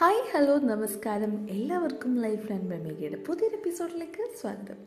Hi 0.00 0.20
hello 0.32 0.54
നമസ്കാരം. 0.68 1.32
എല്ലാവർക്കും 1.54 2.12
life 2.22 2.46
and 2.52 2.66
ബ്രഹ്മികയുടെ 2.68 3.18
പുതിയൊരു 3.26 3.54
എപ്പിസോഡിലേക്ക് 3.54 4.22
സ്വാഗതം. 4.40 4.78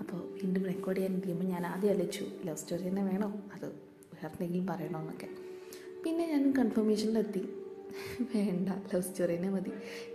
അപ്പോൾ 0.00 0.20
വീണ്ടും 0.36 0.62
റെക്കോർഡ് 0.64 0.96
ചെയ്യാൻ 0.98 1.14
ഇരിക്കുമ്പോൾ 1.16 1.44
ഞാൻ 1.44 1.66
ആദ്യം 1.66 1.90
അലച്ചു 1.94 2.24
ലവ് 2.46 2.56
സ്റ്റോറി 2.56 2.84
തന്നെ 2.88 3.02
വേണോ? 3.02 3.28
അത് 3.54 3.66
വേറെന്തെങ്കിലും 4.12 4.66
പറയണോ 4.66 4.98
പറയണമെന്നൊക്കെ 5.00 5.28
പിന്നെ 6.04 6.24
ഞാൻ 6.32 6.44
കൺഫർമേഷനിലെത്തി 6.58 7.42
വേണ്ട 8.34 8.68
ലവ് 8.92 9.02
സ്റ്റോറി 9.02 9.36
തന്നെ 9.36 9.50
മതി. 9.50 9.72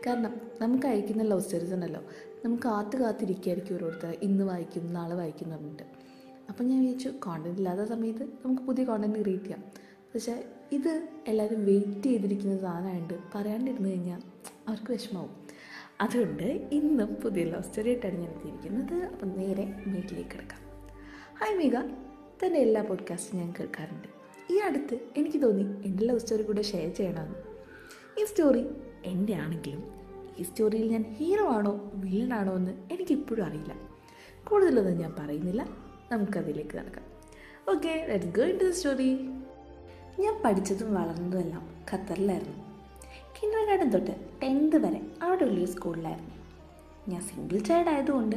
കാരണം 0.08 0.34
നമുക്ക് 0.62 0.88
അയക്കുന്ന 0.94 1.28
ലവ് 1.32 1.46
സ്റ്റോറീസ് 1.48 1.74
ഉണ്ടല്ലോ 1.74 2.04
നമുക്ക് 2.46 2.64
കാത്ത് 2.64 2.98
കാത്തിരിക്കുകയായിരിക്കും 3.04 3.76
ഓരോരുത്തർ. 3.76 4.14
ഇന്ന് 4.22 4.46
വായിക്കും 4.52 4.94
നാളെ 4.94 5.16
വായിക്കും 5.16 5.46
എന്ന് 5.46 5.58
പറഞ്ഞിട്ട്. 5.58 5.84
അപ്പം 6.50 6.66
ഞാൻ 6.72 6.80
വിചാരിച്ചു 6.86 7.10
കോണ്ടന്റ് 7.28 7.58
ഇല്ലാത്ത 7.58 7.86
സമയത്ത് 7.94 8.28
നമുക്ക് 8.46 8.64
പുതിയ 8.64 8.86
കോണ്ടന്റ് 8.86 9.22
ക്രിയേറ്റ് 9.22 9.46
ചെയ്യാം. 9.46 9.64
പക്ഷേ 10.14 10.36
ഇത് 10.72 11.08
എല്ലാവരും 11.28 11.66
വെയിറ്റ് 11.66 12.04
ചെയ്തിരിക്കുന്ന 12.04 12.58
സാധനമായിട്ട് 12.58 13.14
പറയാണ്ടിരുന്നു 13.36 13.90
കഴിഞ്ഞാൽ 13.90 14.22
അവർക്ക് 14.68 14.92
വിഷമാവും. 14.92 15.30
അതുകൊണ്ട് 16.02 16.70
ഇന്നും 16.72 17.16
പുതിയ 17.16 17.44
ലവ് 17.44 17.64
സ്റ്റോറി 17.64 17.90
ആയിട്ടാണ് 17.90 18.14
ഞാൻ 18.14 18.32
എത്തിയിരിക്കുന്നത്. 18.32 18.94
അപ്പം 18.94 19.30
നേരെ 19.30 19.74
മീറ്റിലേക്ക് 19.88 20.30
കിടക്കാം. 20.30 20.60
ഹായ് 21.40 21.58
മീക 21.58 21.76
തന്റെ 22.44 22.60
എല്ലാ 22.60 22.82
പോഡ്കാസ്റ്റും 22.82 23.40
ഞാൻ 23.40 23.54
കേൾക്കാറുണ്ട്. 23.60 24.08
ഈ 24.54 24.58
അടുത്ത് 24.58 25.00
എനിക്ക് 25.18 25.42
തോന്നി 25.42 25.88
എന്റെ 25.88 26.06
ലവ് 26.06 26.20
സ്റ്റോറി 26.20 26.44
കൂടെ 26.44 26.62
ഷെയർ 26.62 26.94
ചെയ്യണമെന്ന്. 26.94 27.36
ഈ 28.22 28.26
സ്റ്റോറി 28.26 28.66
എന്റെ 29.06 29.34
ആണെങ്കിലും 29.34 29.84
ഈ 30.38 30.44
സ്റ്റോറിയിൽ 30.44 30.88
ഞാൻ 30.88 31.16
ഹീറോ 31.18 31.48
ആണോ 31.48 31.92
വില്ലനാണോ 31.94 32.56
എന്ന് 32.56 32.72
എനിക്കിപ്പോഴും 32.72 33.46
അറിയില്ല. 33.46 33.76
കൂടുതലൊന്നും 34.50 34.98
ഞാൻ 34.98 35.16
പറയുന്നില്ല. 35.20 35.70
നമുക്കതിലേക്ക് 36.12 36.78
നടക്കാം. 36.78 37.06
Okay 37.76 38.06
let 38.10 38.26
go 38.26 38.44
into 38.58 38.64
the 38.64 38.70
story 38.70 39.18
ഞാൻ 40.20 40.42
പഠിച്ചതും 40.46 40.96
വളർന്നതുമെല്ലാം 40.96 41.70
ഖത്തറിലായിരുന്നു. 41.94 42.64
കിൻഡർ 43.38 43.68
ഗാർഡൻ 43.68 43.90
തൊട്ട് 43.90 44.12
ടെൻത്ത് 44.44 44.78
വരെ 44.78 45.02
അവിടെ 45.22 45.44
ഉള്ളൊരു 45.44 45.72
സ്കൂളിലായിരുന്നു. 45.72 46.30
ഞാൻ 47.08 47.22
സിംഗിൾ 47.22 47.58
ചൈൽഡ് 47.58 47.90
ആയതുകൊണ്ട് 47.90 48.36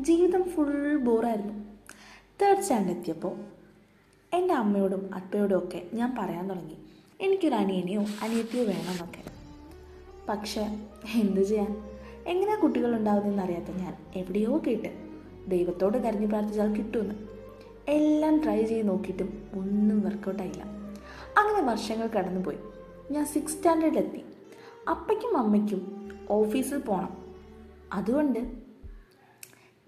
ജീവിതം 0.00 0.44
ഫുൾ 0.44 0.96
ബോറായിരുന്നു 0.96 1.64
തേർഡ് 2.42 2.62
സ്റ്റാൻഡേർഡ് 2.62 2.98
എത്തിയപ്പോൾ 2.98 3.36
എന്റെ 4.32 4.54
അമ്മയോടും 4.54 5.14
അപ്പയോടും 5.14 5.58
ഒക്കെ 5.58 5.82
ഞാൻ 5.94 6.16
പറയാൻ 6.18 6.48
തുടങ്ങി. 6.48 6.76
എനിക്കൊരു 7.20 7.54
അനിയനെയോ 7.54 8.00
അനിയത്തിയോ 8.00 8.64
വേണമെന്നൊക്കെ. 8.64 9.22
പക്ഷേ 10.28 10.60
എന്തു 11.14 11.40
ചെയ്യാൻ? 11.40 11.82
എങ്ങനെ 12.26 12.56
കുട്ടികളുണ്ടാവുന്നതെന്ന് 12.56 13.42
അറിയാത്ത 13.42 13.76
ഞാൻ 13.76 13.94
എവിടെയോ 14.16 14.62
കേട്ട് 14.66 14.88
ദൈവത്തോട് 15.48 15.98
കരഞ്ഞു 15.98 16.26
പ്രാർത്ഥിച്ചാൽ 16.26 16.72
കിട്ടുമെന്ന്. 16.72 17.14
എല്ലാം 17.88 18.42
ട്രൈ 18.42 18.64
ചെയ്ത് 18.64 18.88
നോക്കിയിട്ടും 18.88 19.48
ഒന്നും 19.54 20.00
വർക്കൗട്ടായില്ല 20.00 20.71
അങ്ങനെ 21.38 21.62
വർഷങ്ങൾ 21.70 22.06
കടന്നുപോയി. 22.06 22.58
ഞാൻ 23.10 23.24
സിക്സ് 23.26 23.56
സ്റ്റാൻഡേർഡിലെത്തി 23.56 24.22
അപ്പയ്ക്കും 24.90 25.36
അമ്മയ്ക്കും 25.36 25.82
ഓഫീസിൽ 26.30 26.78
പോകണം 26.78 27.12
അതുകൊണ്ട് 27.92 28.40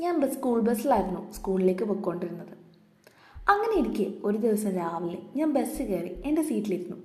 ഞാൻ 0.01 0.21
ബസ് 0.21 0.35
സ്കൂൾ 0.35 0.61
ബസ്സിലായിരുന്നു 0.61 1.33
സ്കൂളിലേക്ക് 1.33 1.85
പോയിക്കൊണ്ടിരുന്നത്. 1.85 2.55
അങ്ങനെ 3.49 3.75
ഇരിക്കെ 3.81 4.27
ഒരു 4.27 4.39
ദിവസം 4.39 4.71
രാവിലെ 4.71 5.19
ഞാൻ 5.37 5.53
ബസ് 5.53 5.83
കയറി 5.83 6.13
എന്റെ 6.25 6.43
സീറ്റിലിരുന്നു 6.43 6.97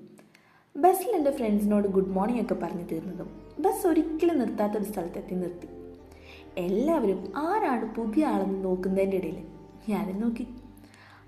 ബസ്സിൽ 0.77 1.09
എന്റെ 1.15 1.31
ഫ്രണ്ട്സിനോട് 1.31 1.87
ഗുഡ് 1.87 2.09
മോർണിംഗ് 2.09 2.41
ഒക്കെ 2.41 2.53
പറഞ്ഞു 2.53 2.85
തീർന്നതും 2.91 3.29
ബസ് 3.59 3.87
ഒരിക്കലും 3.87 4.39
നിർത്താത്തൊരു 4.39 4.83
സ്ഥലത്തെത്തി 4.83 5.35
നിർത്തി. 5.35 5.67
എല്ലാവരും 6.57 7.33
ആരാണ് 7.37 7.95
പുതിയ 7.95 8.25
ആളെന്ന് 8.25 8.63
നോക്കുന്നതിന്റെ 8.63 9.17
ഇടയിൽ 9.17 9.47
ഞാനും 9.89 10.19
നോക്കി. 10.21 10.47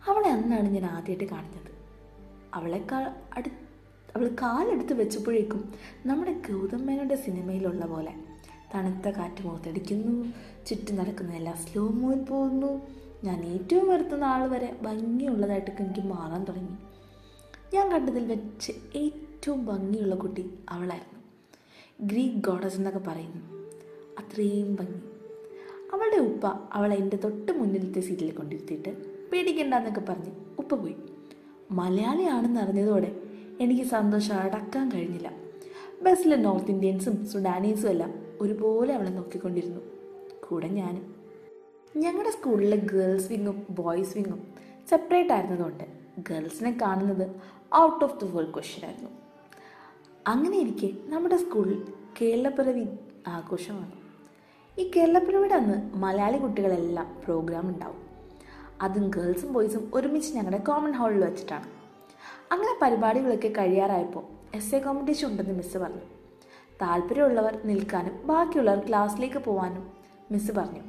അവളെ 0.08 0.30
അന്നാണ് 0.30 0.70
ഞാൻ 0.70 0.86
ആദ്യമായിട്ട് 0.86 1.24
കാണുന്നത്. 1.24 1.71
അവളെക്കാൾ 2.54 3.12
അടു 3.38 3.50
അവൾ 4.16 4.28
കാലെടുത്ത് 4.28 4.94
വെച്ചപ്പോഴേക്കും 4.94 5.74
നമ്മുടെ 6.06 6.32
ഗൗതം 6.32 7.16
സിനിമയിലുള്ള 7.16 7.86
പോലെ 7.86 8.14
തണുത്ത 8.76 9.10
കാറ്റ് 9.10 9.44
മുഖത്തടിക്കുന്നു 9.46 10.34
ചുറ്റും 10.66 10.96
നടക്കുന്നതെല്ലാം 10.96 11.58
സ്ലോ 11.58 11.88
മൂവിൽ 11.88 12.24
പോകുന്നു. 12.24 12.82
ഞാൻ 13.24 13.46
ഏറ്റവും 13.46 13.90
വെറുത്തുന്ന 13.90 14.24
ആൾ 14.24 14.48
വരെ 14.48 14.80
ഭംഗിയുള്ളതായിട്ടൊക്കെ 14.82 15.84
എനിക്ക് 15.84 16.00
മാറാൻ 16.00 16.44
തുടങ്ങി. 16.44 16.76
ഞാൻ 17.74 17.92
കണ്ടതിൽ 17.92 18.26
വെച്ച് 18.26 18.72
ഏറ്റവും 18.96 19.66
ഭംഗിയുള്ള 19.66 20.16
കുട്ടി 20.16 20.54
അവളായിരുന്നു. 20.70 21.20
ഗ്രീക്ക് 22.08 22.36
ഗോഡസ് 22.36 22.76
എന്നൊക്കെ 22.76 23.00
പറയുന്നു 23.00 23.42
അത്രയും 24.20 24.76
ഭംഗി. 24.76 25.02
അവളുടെ 25.94 26.16
ഉപ്പ 26.16 26.48
അവളെ 26.48 26.96
എന്റെ 26.96 27.18
തൊട്ട് 27.18 27.52
മുന്നിലത്തെ 27.52 28.00
സീറ്റിൽ 28.00 28.32
കൊണ്ടിരുത്തിയിട്ട് 28.32 29.12
പേടിക്കണ്ടെന്നൊക്കെ 29.32 30.02
പറഞ്ഞ് 30.02 30.32
ഉപ്പ 30.60 30.76
പോയി. 30.76 30.96
മലയാളിയാണെന്ന് 31.72 32.62
അറിഞ്ഞതോടെ 32.62 33.16
എനിക്ക് 33.60 33.84
സന്തോഷം 33.84 34.36
അടക്കാൻ 34.36 34.92
കഴിഞ്ഞില്ല. 34.92 35.32
ബസ്സിലെ 36.02 36.36
നോർത്ത് 36.36 36.72
ഇന്ത്യൻസും 36.72 37.26
സുഡാനീസും 37.26 37.90
എല്ലാം 37.90 38.14
ഒരുപോലെ 38.42 38.94
അവളെ 38.94 39.10
നോക്കിക്കൊണ്ടിരുന്നു. 39.10 39.82
കൂടെ 40.50 40.68
ഞാനും. 40.68 41.16
ഞങ്ങളുടെ 41.98 42.30
സ്കൂളിലെ 42.30 42.78
ഗേൾസ് 42.78 43.32
വിങ്ങും 43.32 43.68
ബോയ്സ് 43.70 44.18
വിങ്ങും 44.18 44.48
സെപ്പറേറ്റ് 44.90 45.34
ആയിരുന്നതുകൊണ്ട് 45.34 45.84
ഗേൾസിനെ 46.30 46.78
കാണുന്നത് 46.82 47.42
out 47.76 48.04
of 48.06 48.26
the 48.26 48.32
world 48.32 48.54
question 48.54 48.86
ആയിരുന്നു. 48.86 49.10
അങ്ങനെ 50.28 50.58
ഇരിക്കെ 50.58 50.90
നമ്മുടെ 51.10 51.38
സ്കൂളിൽ 51.38 51.84
കേരളപ്പിറവി 52.22 52.86
ആഘോഷമാണ്. 53.28 53.92
ഈ 54.80 54.92
കേരളപ്പിറവിയുടെ 54.96 55.54
അന്ന് 55.54 55.98
മലയാളി 55.98 56.38
കുട്ടികളെല്ലാം 56.38 57.22
പ്രോഗ്രാം 57.26 57.68
ഉണ്ടാവും. 57.68 58.01
അതും 58.82 59.10
ഗേൾസും 59.10 59.54
ബോയ്സും 59.54 59.92
ഒരുമിച്ച് 59.94 60.36
ഞങ്ങളുടെ 60.36 60.64
കോമൺ 60.64 60.92
ഹാളിൽ 60.92 61.26
വെച്ചിട്ടാണ്. 61.26 61.68
അങ്ങനെ 62.52 62.80
പരിപാടികളൊക്കെ 62.82 63.48
കഴിയാറായപ്പോൾ 63.48 64.24
എസ് 64.56 64.76
എ 64.76 64.80
കോമ്പറ്റീഷൻ 64.80 65.28
ഉണ്ടെന്ന് 65.28 65.54
മിസ്സ് 65.54 65.78
പറഞ്ഞു. 65.78 66.02
താല്പര്യമുള്ളവർ 66.82 67.62
നിൽക്കാനും 67.66 68.28
ബാക്കിയുള്ളവർ 68.28 68.88
ക്ലാസ്സിലേക്ക് 68.88 69.38
പോകാനും 69.38 69.92
മിസ്സ് 70.32 70.52
പറഞ്ഞു. 70.52 70.84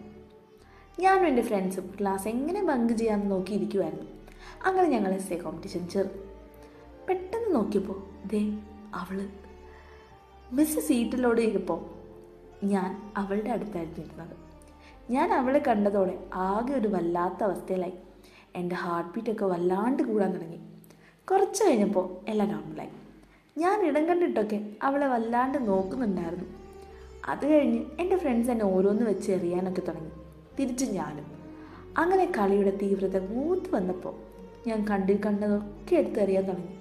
ഞാനും 1.00 1.26
എന്റെ 1.26 1.42
ഫ്രണ്ട്സും 1.42 1.94
ക്ലാസ് 2.00 2.28
എങ്ങനെ 2.28 2.62
ബങ്ക് 2.62 2.92
ചെയ്യാമെന്ന് 2.92 3.31
നോക്കിയിരിക്കുമായിരുന്നു 3.31 4.06
അങ്ങനെ 4.66 4.88
ഞങ്ങൾ 4.88 5.12
എസ് 5.12 5.32
എ 5.32 5.36
കോമ്പറ്റീഷൻ 5.36 5.88
ചേർന്നു. 5.88 6.22
പെട്ടെന്ന് 7.08 7.54
നോക്കിയപ്പോൾ 7.54 8.28
ദേ 8.28 8.58
അവൾ. 8.94 9.28
മിസ് 10.52 10.81
സീറ്റിലോട് 10.81 11.41
ഇരുപ്പോൾ 11.41 11.81
ഞാൻ 12.64 13.12
അവളുടെ 13.16 13.50
അടുത്തായിരുന്നു 13.50 13.98
ഇരുന്നത്. 13.98 14.41
ഞാൻ 15.12 15.32
അവളെ 15.32 15.62
കണ്ടതോടെ 15.68 16.18
ആകെ 16.34 16.72
ഒരു 16.72 16.88
വല്ലാത്ത 16.88 17.44
അവസ്ഥയിലായി. 17.44 17.92
എന്റെ 18.56 18.76
ഹാർട്ട് 18.76 19.10
ബീറ്റൊക്കെ 19.10 19.44
വല്ലാണ്ട് 19.44 20.02
കൂടാൻ 20.02 20.32
തുടങ്ങി. 20.32 20.56
കുറച്ച് 21.30 21.64
കഴിഞ്ഞപ്പോൾ 21.64 22.30
എല്ലാം 22.30 22.52
നോർമലായി 22.52 22.88
ഞാൻ 23.58 23.86
ഇടം 23.86 24.06
കണ്ടിട്ടൊക്കെ 24.06 24.66
അവളെ 24.82 25.06
വല്ലാണ്ട് 25.06 25.68
നോക്കുന്നുണ്ടായിരുന്നു. 25.68 26.44
അത് 27.28 27.46
കഴിഞ്ഞ് 27.46 27.84
എന്റെ 28.00 28.16
ഫ്രണ്ട്സ് 28.16 28.50
എന്നെ 28.50 28.64
ഓരോന്ന് 28.64 29.10
വെച്ച് 29.10 29.32
എറിയാനൊക്കെ 29.32 29.80
തുടങ്ങി. 29.80 30.10
തിരിച്ച് 30.58 30.84
ഞാനും. 30.84 31.26
അങ്ങനെ 31.98 32.32
കളിയുടെ 32.38 32.76
തീവ്രത 32.76 33.30
മൂത്ത് 33.30 33.74
വന്നപ്പോൾ 33.74 34.14
ഞാൻ 34.68 34.88
കണ്ടിൽ 34.88 35.20
കണ്ടതൊക്കെ 35.26 35.96
എടുത്തെറിയാൻ 35.96 36.44
തുടങ്ങി. 36.44 36.74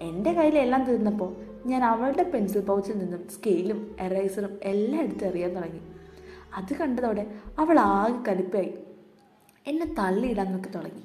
എന്റെ 0.00 0.32
കയ്യിലെല്ലാം 0.32 0.84
തീർന്നപ്പോൾ 0.84 1.36
ഞാൻ 1.66 1.84
അവളുടെ 1.84 2.22
പെൻസിൽ 2.22 2.60
പൗച്ചിൽ 2.60 2.98
നിന്നും 2.98 3.28
സ്കെയിലും 3.28 3.96
എറൈസറും 4.00 4.58
എല്ലാം 4.62 5.02
എടുത്തെറിയാൻ 5.02 5.54
തുടങ്ങി. 5.54 5.80
അത് 6.54 6.74
കണ്ടതോടെ 6.74 7.34
അവൾ 7.58 7.78
ആകെ 7.78 8.22
കലിപ്പായി 8.28 8.74
എന്നെ 9.66 9.94
തള്ളിയിടാൻ 9.98 10.52
നോക്കി 10.52 10.68
തുടങ്ങി. 10.68 11.02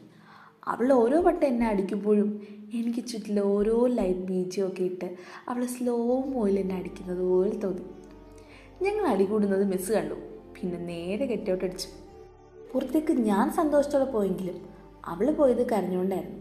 അവൾ 0.67 0.93
ഓരോ 0.93 1.21
വട്ടം 1.21 1.45
എന്നെ 1.45 1.67
അടിക്കുമ്പോഴും 1.67 2.47
എനിക്ക് 2.73 3.07
ചുറ്റിൽ 3.07 3.39
ഓരോ 3.39 3.85
ലൈറ്റ് 3.87 4.19
ബീജും 4.19 4.75
ഇട്ട് 4.79 5.15
അവൾ 5.49 5.65
സ്ലോ 5.65 6.21
മോയിൽ 6.21 6.59
എന്നെ 6.59 6.75
അടിക്കുന്നത് 6.75 7.21
പോലെ 7.21 7.59
തോന്നി. 7.59 7.81
ഞങ്ങൾ 8.81 9.07
അടികൂടുന്നത് 9.07 9.63
മിസ് 9.63 9.91
കണ്ടു. 9.91 10.13
പിന്നെ 10.55 10.77
നേരെ 10.79 11.25
കെട്ടൗട്ടടിച്ചു 11.25 11.87
പുറത്തേക്ക് 12.73 13.11
ഞാൻ 13.11 13.51
സന്തോഷത്തോടെ 13.51 14.05
പോയെങ്കിലും 14.05 14.65
അവൾ 15.05 15.31
പോയത് 15.31 15.69
കരഞ്ഞുകൊണ്ടായിരുന്നു. 15.69 16.39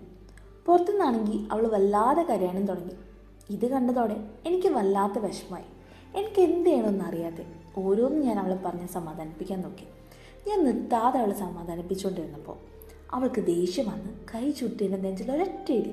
പുറത്തുനിന്നാണെങ്കിൽ 0.67 1.49
അവൾ 1.53 1.67
വല്ലാതെ 1.69 2.23
കരയാനും 2.23 2.67
തുടങ്ങി. 2.67 2.95
ഇത് 3.51 3.67
കണ്ടതോടെ 3.67 4.17
എനിക്ക് 4.47 4.69
വല്ലാത്ത 4.69 5.19
വിഷമായി 5.19 5.65
എനിക്ക് 6.19 6.41
എന്ത് 6.41 6.71
ചെയ്യണമെന്ന് 6.71 7.05
അറിയാതെ 7.05 7.62
ഓരോന്നും 7.77 8.21
ഞാൻ 8.21 8.39
അവളെ 8.39 8.57
പറഞ്ഞ് 8.57 8.89
സമാധാനിപ്പിക്കാൻ 8.89 9.61
നോക്കി. 9.61 9.85
ഞാൻ 10.49 10.65
നിർത്താതെ 10.65 11.19
അവളെ 11.19 11.35
സമാധാനിപ്പിച്ചുകൊണ്ടിരുന്നപ്പോൾ 11.35 12.57
അവൾക്ക് 13.11 13.47
ദേഷ്യം 13.47 13.87
വന്ന് 13.87 14.09
കൈ 14.35 14.51
ചുറ്റി 14.51 14.85
എന്റെ 14.85 14.99
നെഞ്ചിൽ 14.99 15.33
ഒരൊറ്റയിടി. 15.33 15.91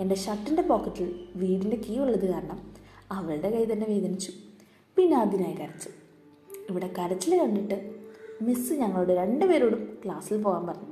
എന്റെ 0.00 0.14
ഷർട്ടിന്റെ 0.14 0.62
പോക്കറ്റിൽ 0.62 1.28
വീടിന്റെ 1.36 1.76
കീ 1.76 1.98
ഉള്ളത് 1.98 2.32
കാരണം 2.32 2.74
അവളുടെ 3.12 3.50
കൈ 3.50 3.64
തന്നെ 3.64 3.86
വേദനിച്ചു. 3.88 4.32
പിന്നെ 4.96 5.16
അതിനായി 5.16 5.54
കരച്ചു. 5.54 5.88
ഇവിടെ 6.70 6.90
കരച്ചിൽ 6.98 7.38
കണ്ടിട്ട് 7.38 7.94
മിസ്സ് 8.42 8.72
ഞങ്ങളോട് 8.72 9.12
രണ്ടുപേരോടും 9.12 9.98
ക്ലാസ്സിൽ 10.04 10.42
പോകാൻ 10.42 10.66
പറഞ്ഞു. 10.66 10.88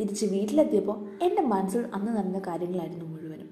തിരിച്ച് 0.00 0.26
വീട്ടിലെത്തിയപ്പോൾ 0.26 1.24
എന്റെ 1.24 1.42
മനസ്സിൽ 1.42 1.86
അന്ന് 1.94 2.12
നടന്ന 2.12 2.38
കാര്യങ്ങളായിരുന്നു 2.38 3.04
മുഴുവനും. 3.04 3.50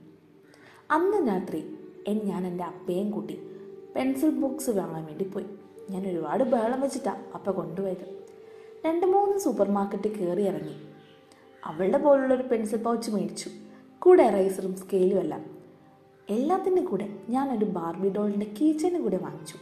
അന്ന് 0.91 1.29
രാത്രി 1.29 1.77
ഞാൻ 2.25 2.47
എന്റെ 2.47 2.65
അപ്പയും 2.65 3.11
കൂട്ടി 3.11 3.39
പെൻസിൽ 3.97 4.31
ബോക്സ് 4.31 4.71
വാങ്ങാൻ 4.71 5.05
വേണ്ടി 5.05 5.25
പോയി. 5.25 5.45
ഞാൻ 5.91 6.07
ഒരുപാട് 6.07 6.45
ബഹളം 6.45 6.81
വെച്ചിട്ടാണ് 6.81 7.23
അപ്പം 7.35 7.55
കൊണ്ടുപോയത്. 7.55 8.07
രണ്ട് 8.87 9.07
മൂന്ന് 9.07 9.39
സൂപ്പർ 9.39 9.69
മാർക്കറ്റിൽ 9.71 10.13
കയറി 10.15 10.43
ഇറങ്ങി. 10.43 10.77
അവളുടെ 11.65 11.99
പോലുള്ളൊരു 11.99 12.43
പെൻസിൽ 12.43 12.83
പൗച്ച് 12.83 13.11
മേടിച്ചു. 13.11 13.51
കൂടെ 13.99 14.29
റൈസറും 14.29 14.75
സ്കെയിലും 14.77 15.19
എല്ലാം. 15.19 15.43
എല്ലാത്തിന്റെ 16.31 16.83
കൂടെ 16.83 17.07
ഞാനൊരു 17.29 17.65
ബാർബി 17.65 18.09
ഡോളിന്റെ 18.09 18.47
കീച്ചനും 18.61 19.03
കൂടെ 19.03 19.17
വാങ്ങിച്ചു. 19.17 19.55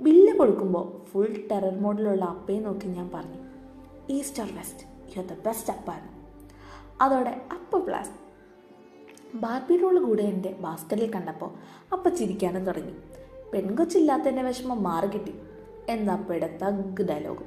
ബില്ല് 0.00 0.38
കൊടുക്കുമ്പോൾ 0.38 0.86
ഫുൾ 1.06 1.48
ടെറർ 1.50 1.74
മോഡിലുള്ള 1.78 2.24
അപ്പയെ 2.24 2.60
നോക്കി 2.60 2.86
ഞാൻ 2.86 3.10
പറഞ്ഞു 3.14 3.40
east 4.12 4.42
or 4.42 4.48
west 4.56 5.12
you 5.12 5.22
are 5.22 5.26
the 5.26 5.36
best 5.46 5.72
അപ്പാണ് 5.72 6.08
അതോടെ 7.00 7.40
അപ്പ 7.52 7.76
പ്ലാസ് 7.86 8.10
ബാർബി 9.36 9.76
ഡോൾ 9.82 9.98
കൂടെ 10.04 10.22
എന്റെ 10.22 10.56
ബാസ്ക്കറ്റിൽ 10.60 11.10
കണ്ടപ്പോൾ 11.12 11.50
അപ്പ 11.92 12.08
ചിരിക്കാനും 12.08 12.64
തുടങ്ങി. 12.64 12.94
പെൺകൊച്ചില്ലാത്തതിന്റെ 13.52 14.42
വിഷമം 14.42 14.82
മാറി 14.82 15.06
കിട്ടി 15.06 15.34
എന്നപ്പയുടെ 15.88 16.58
തഗ് 16.62 17.02
ഡയലോഗ് 17.02 17.44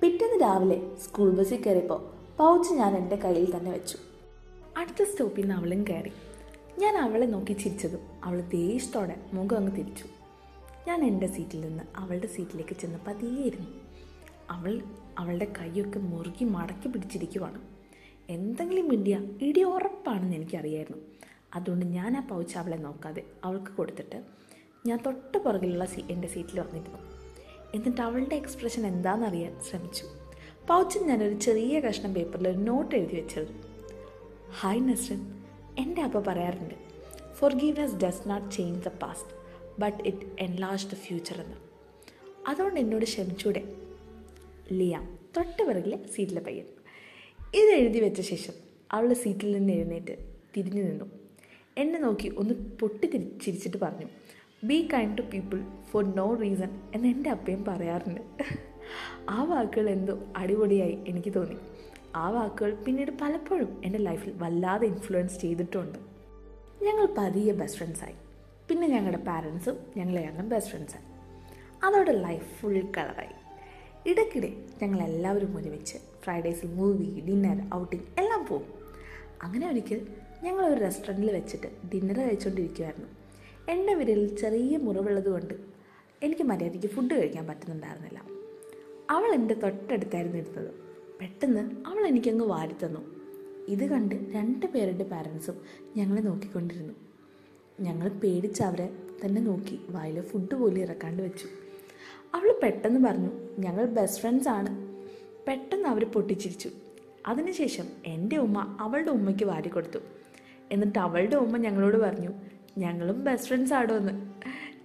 പിറ്റേന്ന് 0.00 0.40
രാവിലെ 0.40 0.96
സ്കൂൾ 1.04 1.30
ബസ്സിൽ 1.30 1.62
കയറിയപ്പോൾ 1.62 2.00
പൗച്ച് 2.38 2.72
ഞാൻ 2.72 2.96
എന്റെ 2.96 3.16
കയ്യിൽ 3.16 3.56
തന്നെ 3.56 3.70
വെച്ചു. 3.70 3.98
അടുത്ത 4.76 5.02
സ്റ്റോപ്പിൽ 5.02 5.42
നിന്ന് 5.42 5.54
അവളും 5.54 5.84
കയറി. 5.84 6.12
ഞാൻ 6.78 6.96
അവളെ 6.96 7.26
നോക്കി 7.26 7.52
ചിരിച്ചതും 7.52 8.00
അവൾ 8.24 8.40
ദേഷ്യത്തോടെ 8.40 9.16
മുഖം 9.32 9.56
അങ്ങ് 9.56 9.76
തിരിച്ചു. 9.76 10.04
ഞാൻ 10.88 11.04
എന്റെ 11.04 11.26
സീറ്റിൽ 11.26 11.60
നിന്ന് 11.60 11.84
അവളുടെ 11.96 12.26
സീറ്റിലേക്ക് 12.26 12.76
ചെന്ന് 12.80 12.98
പതിയെയിരുന്നു 13.06 13.68
അവൾ 14.50 14.82
അവളുടെ 15.18 15.52
കൈയൊക്കെ 15.58 15.98
മുറുകി 15.98 16.44
മടക്കി 16.44 16.88
പിടിച്ചിരിക്കുവാണ്. 16.88 17.60
എന്തെങ്കിലും 18.30 18.88
മിണ്ടിയ 18.88 19.18
ഇടി 19.40 19.62
ഉറപ്പാണെന്ന് 19.62 20.36
എനിക്കറിയായിരുന്നു. 20.36 21.02
അതുകൊണ്ട് 21.54 21.84
ഞാൻ 21.86 22.16
ആ 22.16 22.20
പൗച്ച് 22.20 22.58
അവളെ 22.58 22.76
നോക്കാതെ 22.76 23.24
അവൾക്ക് 23.44 23.72
കൊടുത്തിട്ട് 23.76 24.22
ഞാൻ 24.86 24.98
തൊട്ട് 25.06 25.38
പുറകിലുള്ള 25.38 25.84
സീ 25.84 26.02
എന്റെ 26.10 26.28
സീറ്റിൽ 26.28 26.60
വന്നിരുന്നു. 26.60 26.98
എന്നിട്ട് 27.74 28.00
അവളുടെ 28.00 28.34
എക്സ്പ്രഷൻ 28.34 28.86
എന്താണെന്നറിയാൻ 28.86 29.60
ശ്രമിച്ചു. 29.70 30.04
പൗച്ചിൽ 30.68 31.02
ഞാനൊരു 31.02 31.34
ചെറിയ 31.34 31.80
കഷ്ണം 31.80 32.14
പേപ്പറിൽ 32.14 32.48
ഒരു 32.48 32.58
നോട്ട് 32.58 32.94
എഴുതി 32.94 33.16
വെച്ചത് 33.16 33.48
ഹായ് 34.60 34.80
നസ്രൻ 34.80 35.20
എന്റെ 35.78 36.02
അപ്പ 36.02 36.18
പറയാറുണ്ട് 36.18 36.74
forgiveness 37.54 37.94
does 37.94 38.28
not 38.28 38.50
change 38.50 38.84
the 38.84 38.88
past 38.88 39.32
but 39.80 40.08
it 40.08 40.26
enlarge 40.40 40.86
the 40.86 40.94
future 40.94 41.40
എന്ന്. 41.40 41.56
അതുകൊണ്ട് 42.48 42.80
എന്നോട് 42.80 43.04
ക്ഷമിച്ചൂടെ. 43.04 43.62
ലിയ 44.72 45.00
തൊട്ട് 45.36 45.62
പിറകിലെ 45.68 45.98
സീറ്റിലെ 46.14 46.40
പയ്യൻ. 46.40 46.64
ഇത് 47.54 47.70
എഴുതി 47.78 48.00
വെച്ച 48.00 48.20
ശേഷം 48.20 48.54
അവൾ 48.92 49.12
സീറ്റിൽ 49.12 49.52
നിന്ന് 49.52 49.72
എഴുന്നേറ്റ് 49.72 50.16
തിരിഞ്ഞു 50.56 50.82
നിന്നു. 50.82 51.04
എന്നെ 51.78 51.98
നോക്കി 51.98 52.28
ഒന്ന് 52.28 52.54
പൊട്ടി 52.54 53.06
ചിരിച്ചിട്ട് 53.44 53.76
പറഞ്ഞു 53.76 54.06
be 54.68 54.88
kind 54.94 55.18
to 55.18 55.22
people 55.22 55.58
for 55.90 56.04
no 56.16 56.34
reason 56.34 56.70
എന്ന് 56.94 57.08
എന്റെ 57.08 57.30
അപ്പയും 57.30 57.64
പറയാറുണ്ട്. 57.64 58.20
ആ 59.28 59.44
വാക്കുകൾ 59.44 59.90
എന്തോ 59.90 60.14
അടിപൊളിയായി 60.36 60.98
എനിക്ക് 61.08 61.34
തോന്നി. 61.34 61.56
ആ 62.14 62.30
വാക്കുകൾ 62.30 62.74
പിന്നീട് 62.74 63.10
പലപ്പോഴും 63.22 63.80
എന്റെ 63.84 63.98
ലൈഫിൽ 63.98 64.32
വല്ലാതെ 64.42 64.86
ഇൻഫ്ലുവൻസ് 64.86 65.40
ചെയ്തിട്ടുണ്ട്. 65.40 65.98
ഞങ്ങൾ 66.82 67.08
പതിയെ 67.18 67.52
ബെസ്റ്റ് 67.52 67.78
ഫ്രണ്ട്സായി 67.78 68.16
പിന്നെ 68.70 68.86
ഞങ്ങളുടെ 68.88 69.22
പാരൻസും 69.22 69.76
ഞങ്ങളെ 69.96 70.22
രണ്ടും 70.22 70.48
ബെസ്റ്റ് 70.48 70.70
ഫ്രണ്ട്സായി 70.70 71.04
അതോടെ 71.84 72.12
ലൈഫ് 72.12 72.48
ഫുൾ 72.60 72.80
കളറായി 72.96 73.34
ഇടയ്ക്കിടെ 74.06 74.50
ഞങ്ങൾ 74.82 75.02
എല്ലാവരും 75.02 75.56
ഒരുമിച്ച് 75.56 75.96
ഫ്രൈഡേസ് 76.24 76.66
മൂവി 76.66 77.20
ഡിന്നർ 77.26 77.74
ഔട്ടിംഗ് 77.74 78.06
എല്ലാം 78.18 78.46
പോകും 78.46 78.72
അങ്ങനെ 79.42 79.70
ഒരിക്കൽ 79.70 80.00
ഞങ്ങൾ 80.42 80.64
ഒരു 80.64 80.80
റെസ്റ്റോറന്റിൽ 80.80 81.30
വെച്ചിട്ട് 81.32 81.66
ഡിന്നർ 81.94 82.18
കഴിച്ചുകൊണ്ടിരിക്കുമായിരുന്നു 82.18 83.08
എന്റെ 83.68 83.94
വിരലിൽ 83.94 84.36
ചെറിയ 84.36 84.76
മുറിവുള്ളത് 84.76 85.28
കൊണ്ട് 85.28 85.54
എനിക്ക് 86.22 86.42
മര്യാദയ്ക്ക് 86.42 86.86
ഫുഡ് 86.86 87.14
കഴിക്കാൻ 87.14 87.46
പറ്റുന്നുണ്ടായിരുന്നില്ല. 87.46 88.22
അവൾ 89.10 89.34
എന്റെ 89.34 89.54
തൊട്ടടുത്തായിരുന്നു 89.54 90.38
ഇരുന്നത്. 90.38 90.74
പെട്ടെന്ന് 91.20 91.88
അവൾ 91.88 92.06
എനിക്കങ്ങ് 92.06 92.44
വാരി 92.44 92.72
തന്നു. 92.84 93.00
ഇത് 93.68 93.84
കണ്ട് 93.88 94.14
രണ്ട് 94.14 94.66
പേരുടെ 94.66 95.04
പാരൻസും 95.04 95.56
ഞങ്ങളെ 95.96 96.20
നോക്കിക്കൊണ്ടിരുന്നു. 96.20 96.94
ഞങ്ങൾ 97.80 98.08
പേടിച്ച് 98.08 98.62
അവരെ 98.62 98.92
തന്നെ 99.24 99.42
നോക്കി 99.42 99.80
വായിലെ 99.90 100.20
ഫുഡ് 100.20 100.54
പോലും 100.54 100.78
ഇറക്കാണ്ട് 100.78 101.22
വെച്ചു. 101.22 101.46
അവൾ 102.34 102.60
പെട്ടെന്ന് 102.62 103.08
പറഞ്ഞു 103.08 103.30
ഞങ്ങൾ 103.58 103.84
ബെസ്റ്റ് 103.86 104.20
ഫ്രണ്ട്സ് 104.20 104.48
ആണ്. 104.48 104.70
പെട്ടെന്ന് 105.48 105.88
അവർ 105.88 106.04
പൊട്ടിച്ചിരിച്ചു. 106.04 106.70
അതിനുശേഷം 107.26 107.86
എന്റെ 108.06 108.36
ഉമ്മ 108.36 108.76
അവളുടെ 108.80 109.10
ഉമ്മയ്ക്ക് 109.10 109.44
വാരി 109.44 109.68
കൊടുത്തു. 109.68 109.98
എന്നിട്ട് 110.72 110.98
അവളുടെ 110.98 111.36
ഉമ്മ 111.36 111.56
ഞങ്ങളോട് 111.56 111.96
പറഞ്ഞു 111.96 112.30
ഞങ്ങളും 112.78 113.24
ബെസ്റ്റ് 113.24 113.48
ഫ്രണ്ട്സ് 113.48 113.74
ആടോ 113.74 113.96
എന്ന് 113.96 114.12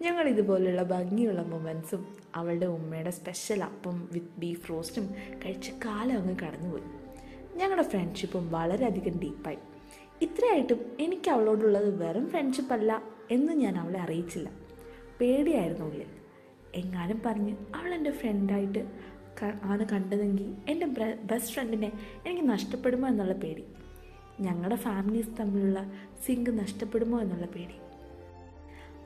ഞങ്ങൾ 0.03 0.27
ഇതുപോലുള്ള 0.27 0.83
ഭംഗിയുള്ള 0.83 1.41
മൊമെൻസും 1.41 2.15
അവളുടെ 2.35 2.65
ഉമ്മയുടെ 2.65 3.09
സ്പെഷ്യൽ 3.09 3.63
അപ്പം 3.63 4.09
വിത്ത് 4.11 4.39
ബീഫ് 4.39 4.69
റോസ്റ്റും 4.69 5.05
കഴിച്ച് 5.45 5.71
കാലം 5.85 6.17
അങ്ങ് 6.17 6.35
കടന്നുപോയി. 6.43 6.83
ഞങ്ങളുടെ 7.55 7.83
ഫ്രണ്ട്ഷിപ്പും 7.83 8.51
വളരെയധികം 8.51 9.19
ഡീപ്പായി 9.19 9.57
ഇത്രയായിട്ടും 10.21 10.79
എനിക്ക് 10.99 11.29
അവളോടുള്ളത് 11.31 12.03
വെറും 12.03 12.29
ഫ്രണ്ട്ഷിപ്പ് 12.29 12.73
അല്ല 12.73 13.03
എന്ന് 13.31 13.53
ഞാൻ 13.53 13.77
അവളെ 13.77 13.99
അറിയിച്ചില്ല. 13.99 14.49
പേടിയായിരുന്നു 15.21 15.85
ഉള്ളിൽ 15.85 16.09
എങ്ങാനും 16.75 17.21
പറഞ്ഞ് 17.25 17.55
അവൾ 17.75 17.93
എന്റെ 17.93 18.11
ഫ്രണ്ടായിട്ട് 18.11 19.11
ആണ് 19.63 19.85
കണ്ടതെങ്കിൽ 19.91 20.55
എന്റെ 20.69 20.85
ബെസ്റ്റ് 21.23 21.53
ഫ്രണ്ടിനെ 21.53 21.91
എനിക്ക് 22.25 22.49
നഷ്ടപ്പെടുമോ 22.49 23.07
എന്നുള്ള 23.07 23.33
പേടി. 23.33 23.63
ഞങ്ങളുടെ 24.41 24.75
ഫാമിലീസ് 24.75 25.29
തമ്മിലുള്ള 25.39 25.91
സിങ്ക് 26.25 26.59
നഷ്ടപ്പെടുമോ 26.59 27.21
എന്നുള്ള 27.21 27.45
പേടി. 27.45 27.73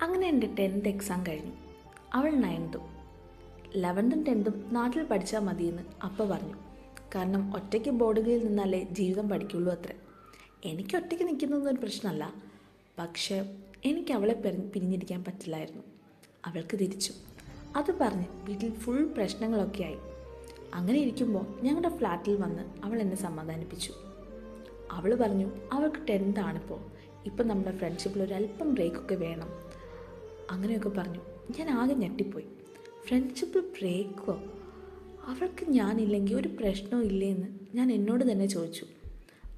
അങ്ങനെ 0.01 0.27
എന്റെ 0.27 0.55
ടെൻത്ത് 0.59 0.87
എക്സാം 0.87 1.23
കഴിഞ്ഞു. 1.27 1.51
അവൾ 2.13 2.29
നയൻത്തും 2.29 2.81
ലെവൻത്തും 3.75 4.23
ടെൻത്തും 4.23 4.73
നാട്ടിൽ 4.73 5.03
പഠിച്ചാൽ 5.03 5.39
മതിയെന്ന് 5.39 5.83
അപ്പ 6.03 6.23
പറഞ്ഞു. 6.23 6.53
കാരണം 7.15 7.55
ഒറ്റയ്ക്ക് 7.55 7.89
ബോർഡുകളിൽ 7.89 8.47
നിന്നാലേ 8.47 8.87
ജീവിതം 8.91 9.29
പഠിക്കുള്ളൂ 9.29 9.73
അത്രേ. 9.73 9.95
എനിക്ക് 10.65 10.95
ഒറ്റയ്ക്ക് 10.95 11.27
നിൽക്കുന്നതൊരു 11.27 11.75
പ്രശ്നമല്ല. 11.75 12.33
പക്ഷേ 12.99 13.55
എനിക്ക് 13.85 14.13
അവളെ 14.13 14.33
പെരി- 14.33 14.59
പിരിഞ്ഞിരിക്കാൻ 14.59 15.23
പറ്റില്ലായിരുന്നു. 15.23 15.83
അവൾക്ക് 16.45 16.79
തിരിച്ചു. 16.79 17.13
അത് 17.75 17.99
പറഞ്ഞ് 17.99 18.25
വീട്ടിൽ 18.31 18.73
ഫുൾ 18.73 19.03
പ്രശ്നങ്ങളൊക്കെ 19.03 19.83
ആയി. 19.83 19.97
അങ്ങനെ 20.73 20.99
ഇരിക്കുമ്പോൾ 20.99 21.45
ഞങ്ങളുടെ 21.61 21.97
ഫ്ലാറ്റിൽ 21.97 22.41
വന്ന് 22.41 22.85
അവൾ 22.85 23.01
എന്നെ 23.01 23.15
സമാധാനിപ്പിച്ചു. 23.15 23.93
അവൾ 24.91 25.15
പറഞ്ഞു 25.15 25.51
അവൾക്ക് 25.71 26.07
ടെൻത്ത് 26.07 26.39
ആണിപ്പോൾ 26.39 26.79
ഇപ്പം 27.25 27.47
നമ്മുടെ 27.47 27.77
ഫ്രണ്ട്ഷിപ്പിൽ 27.77 28.23
ഒരല്പം 28.23 28.73
ബ്രേക്കൊക്കെ 28.73 29.15
വേണം. 29.15 29.49
അങ്ങനെയൊക്കെ 30.51 30.89
പറഞ്ഞു. 30.89 31.19
ഞാൻ 31.57 31.69
ആകെ 31.69 31.93
ഞെട്ടിപ്പോയി. 31.93 32.45
ഫ്രണ്ട്ഷിപ്പിൽ 33.05 33.59
ബ്രേക്കോ 33.59 34.43
അവൾക്ക് 35.25 35.69
ഞാനില്ലെങ്കിൽ 35.69 36.35
ഒരു 36.35 36.47
പ്രശ്നവും 36.47 37.03
ഇല്ലേന്ന് 37.03 37.47
ഞാൻ 37.75 37.91
എന്നോട് 37.91 38.31
തന്നെ 38.31 38.45
ചോദിച്ചു. 38.45 38.85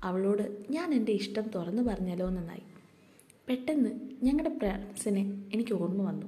അവളോട് 0.03 0.65
ഞാൻ 0.69 0.93
എന്റെ 0.93 1.11
ഇഷ്ടം 1.11 1.49
തുറന്നു 1.49 1.81
പറഞ്ഞാലോ 1.81 2.29
നന്നായി 2.29 2.61
പെട്ടെന്ന് 3.49 3.89
ഞങ്ങളുടെ 4.23 4.57
ഫ്രണ്ട്സിനെ 4.57 5.49
എനിക്ക് 5.53 5.73
ഓർമ്മ 5.73 6.01
വന്നു. 6.01 6.27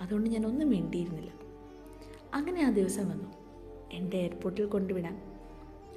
അതുകൊണ്ട് 0.00 0.30
ഞാൻ 0.30 0.46
ഒന്നും 0.46 0.70
വേണ്ടിയിരുന്നില്ല 0.70 1.32
അങ്ങനെ 2.34 2.62
ആ 2.62 2.70
ദിവസം 2.70 3.08
വന്നു. 3.08 3.32
എന്റെ 3.92 4.16
എയർപോർട്ടിൽ 4.16 4.66
കൊണ്ടുവിടാൻ 4.66 5.22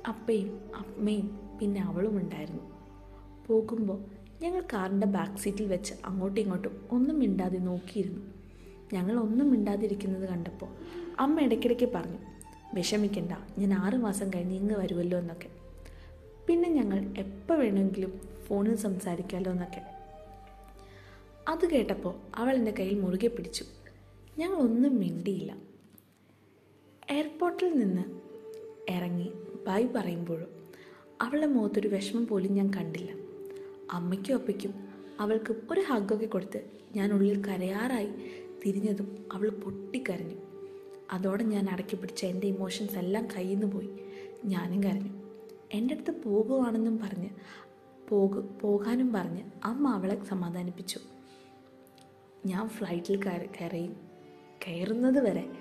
അപ്പയും 0.07 0.71
അമ്മയും 0.75 1.48
പിന്നെ 1.61 1.81
അവളും 1.81 2.17
ഉണ്ടായിരുന്നു. 2.17 2.63
പോകുമ്പോൾ 3.47 4.05
ഞങ്ങൾ 4.41 4.61
കാറിന്റെ 4.61 5.07
ബാക്ക് 5.07 5.37
സീറ്റിൽ 5.37 5.67
വെച്ച് 5.67 5.93
അങ്ങോട്ടും 6.05 6.41
ഇങ്ങോട്ടും 6.41 6.87
ഒന്നും 6.91 7.19
മിണ്ടാതെ 7.19 7.57
നോക്കിയിരുന്നു. 7.57 8.33
ഞങ്ങൾ 8.93 9.19
ഒന്നും 9.19 9.51
മിണ്ടാതിരിക്കുന്നത് 9.51 10.29
കണ്ടപ്പോൾ 10.29 10.69
അമ്മ 11.19 11.41
ഇടയ്ക്കിടയ്ക്ക് 11.41 11.89
പറഞ്ഞു 11.95 12.17
വിഷമിക്കണ്ട 12.73 13.31
ഞാൻ 13.57 13.73
ആറ് 13.73 13.95
മാസം 13.95 14.29
കഴിഞ്ഞ് 14.29 14.55
ഇങ്ങ് 14.55 14.75
വരുമല്ലോ 14.75 15.17
എന്നൊക്കെ. 15.17 15.49
പിന്നെ 16.47 16.69
ഞങ്ങൾ 16.69 17.13
എപ്പോൾ 17.17 17.57
വേണമെങ്കിലും 17.57 18.21
ഫോണിൽ 18.47 18.75
സംസാരിക്കാമല്ലോ 18.75 19.51
എന്നൊക്കെ. 19.51 19.81
അത് 21.47 21.69
കേട്ടപ്പോൾ 21.69 22.15
അവൾ 22.35 22.55
എന്റെ 22.55 22.71
കയ്യിൽ 22.71 22.99
മുറുകെ 23.01 23.27
പിടിച്ചു. 23.27 23.65
ഞങ്ങൾ 24.37 24.57
ഒന്നും 24.57 24.99
മിണ്ടിയില്ല. 24.99 25.57
എയർപോർട്ടിൽ 27.09 27.77
നിന്ന് 27.77 28.03
ഇറങ്ങി 28.91 29.31
ബൈ 29.67 29.87
പറയുമ്പോഴും 29.95 30.58
അവളുടെ 31.21 31.47
മുഖത്തൊരു 31.47 31.87
വിഷമം 31.87 32.27
പോലും 32.27 32.53
ഞാൻ 32.53 32.71
കണ്ടില്ല. 32.73 33.11
അമ്മയ്ക്കും 33.91 34.33
അപ്പയ്ക്കും 34.33 34.73
അവൾക്ക് 35.19 35.55
ഒരു 35.71 35.81
ഹഗ്ഗൊക്കെ 35.81 36.25
കൊടുത്ത് 36.25 36.69
ഞാൻ 36.95 37.13
ഉള്ളിൽ 37.13 37.45
കരയാറായി 37.45 38.09
തിരിഞ്ഞതും 38.65 39.25
അവൾ 39.33 39.49
പൊട്ടിക്കരഞ്ഞു. 39.49 40.35
അതോടെ 41.11 41.43
ഞാൻ 41.43 41.69
അടക്കി 41.69 41.95
പിടിച്ച 41.95 42.25
എന്റെ 42.25 42.47
ഇമോഷൻസ് 42.47 42.97
എല്ലാം 42.97 43.27
കയ്യിൽ 43.37 43.59
നിന്ന് 43.59 43.67
പോയി. 43.67 43.89
ഞാനും 44.45 44.83
കരഞ്ഞു. 44.83 45.23
എന്റെ 45.71 45.93
അടുത്ത് 45.93 46.23
പോകുവാണെന്നും 46.23 46.99
പറഞ്ഞ് 46.99 47.29
പോക 48.09 48.39
പോകാനും 48.39 49.13
പറഞ്ഞ് 49.13 49.43
അമ്മ 49.63 49.89
അവളെ 49.89 50.25
സമാധാനിപ്പിച്ചു. 50.25 50.99
ഞാൻ 52.45 52.69
ഫ്ലൈറ്റിൽ 52.69 53.23
കയറി 53.23 53.45
കയറിയും 53.45 53.95
കയറുന്നത് 54.67 55.19
വരെ 55.19 55.51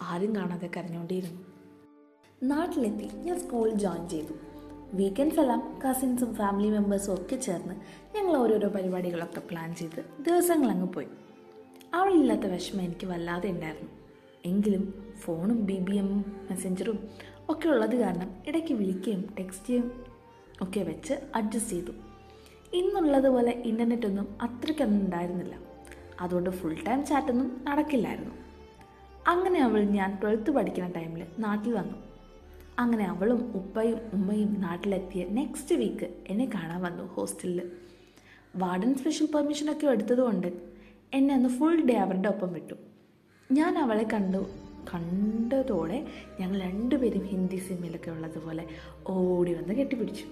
ആരും 0.00 0.36
കാണാതെ 0.36 0.70
കരഞ്ഞുകൊണ്ടേയിരുന്നു 0.76 1.40
നാട്ടിലെത്തി 2.42 3.16
ഞാൻ 3.16 3.40
സ്കൂളിൽ 3.40 3.74
ജോയിൻ 3.74 4.08
ചെയ്തു. 4.08 4.51
വീക്കെൻഡ്സ് 4.92 5.40
എല്ലാം 5.40 5.78
കസിൻസും 5.80 6.34
ഫാമിലി 6.34 6.70
മെമ്പേഴ്സും 6.70 7.14
ഒക്കെ 7.14 7.36
ചേർന്ന് 7.36 7.74
ഞങ്ങൾ 8.16 8.36
ഓരോരോ 8.36 8.68
പരിപാടികളൊക്കെ 8.68 9.40
പ്ലാൻ 9.40 9.74
ചെയ്ത് 9.74 10.24
ദിവസങ്ങൾ 10.24 10.70
അങ്ങ് 10.70 10.92
പോയി. 10.92 11.06
അവളില്ലാത്ത 11.94 12.46
വിഷമം 12.46 12.82
എനിക്ക് 12.82 13.06
വല്ലാതെ 13.06 13.50
ഉണ്ടായിരുന്നു. 13.50 13.90
എങ്കിലും 14.44 15.12
ഫോണും 15.20 15.64
ബി 15.64 15.78
ബി 15.78 15.96
എം 15.96 16.18
മെസ്സഞ്ചറും 16.50 17.08
ഒക്കെ 17.48 17.68
ഉള്ളത് 17.68 17.96
കാരണം 17.96 18.30
ഇടയ്ക്ക് 18.46 18.74
വിളിക്കുകയും 18.74 19.34
ടെക്സ്റ്റ് 19.38 19.66
ചെയ്യും 19.66 20.04
ഒക്കെ 20.62 20.80
വെച്ച് 20.80 21.14
അഡ്ജസ്റ്റ് 21.34 21.70
ചെയ്തു. 21.70 21.92
ഇന്നുള്ളതുപോലെ 22.72 23.50
ഇന്റർനെറ്റ് 23.50 24.06
ഒന്നും 24.06 24.38
അത്രയ്ക്കൊന്നും 24.42 25.04
ഉണ്ടായിരുന്നില്ല. 25.04 25.58
അതുകൊണ്ട് 26.20 26.50
ഫുൾ 26.50 26.74
ടൈം 26.88 27.04
ചാറ്റൊന്നും 27.04 27.64
നടക്കില്ലായിരുന്നു. 27.64 28.34
അങ്ങനെ 29.28 29.60
അവൾ 29.60 29.82
ഞാൻ 29.82 30.18
ട്വൽത്ത് 30.22 30.50
പഠിക്കുന്ന 30.50 30.90
ടൈമിൽ 30.90 31.26
നാട്ടിൽ 31.38 31.72
വന്നു. 31.72 32.11
അങ്ങനെ 32.78 33.04
അവളും 33.04 33.52
ഉപ്പയും 33.54 33.98
ഉമ്മയും 34.12 34.60
നാട്ടിലെത്തിയ 34.60 35.24
നെക്സ്റ്റ് 35.24 35.74
വീക്ക് 35.74 36.14
എന്നെ 36.28 36.50
കാണാൻ 36.54 36.82
വന്നു 36.82 37.04
ഹോസ്റ്റലിൽ 37.04 37.70
വാർഡൻ 38.56 38.94
സ്പെഷ്യൽ 38.94 39.28
പെർമിഷനൊക്കെ 39.34 39.86
എടുത്തതുകൊണ്ട് 39.86 40.46
എന്നെ 41.14 41.34
അന്ന് 41.34 41.48
ഫുൾ 41.48 41.82
ഡേ 41.82 41.94
അവരുടെ 41.94 42.28
ഒപ്പം 42.28 42.52
വിട്ടു. 42.52 42.74
ഞാൻ 43.52 43.78
അവളെ 43.78 44.06
കണ്ടു 44.12 44.46
കണ്ടതോടെ 44.94 46.06
ഞങ്ങൾ 46.40 46.60
രണ്ടുപേരും 46.60 47.24
ഹിന്ദി 47.24 47.56
സിനിമയിലൊക്കെ 47.56 48.10
ഉള്ളതുപോലെ 48.10 48.66
ഓടി 49.06 49.54
വന്ന് 49.54 49.74
കെട്ടിപ്പിടിച്ചു. 49.74 50.24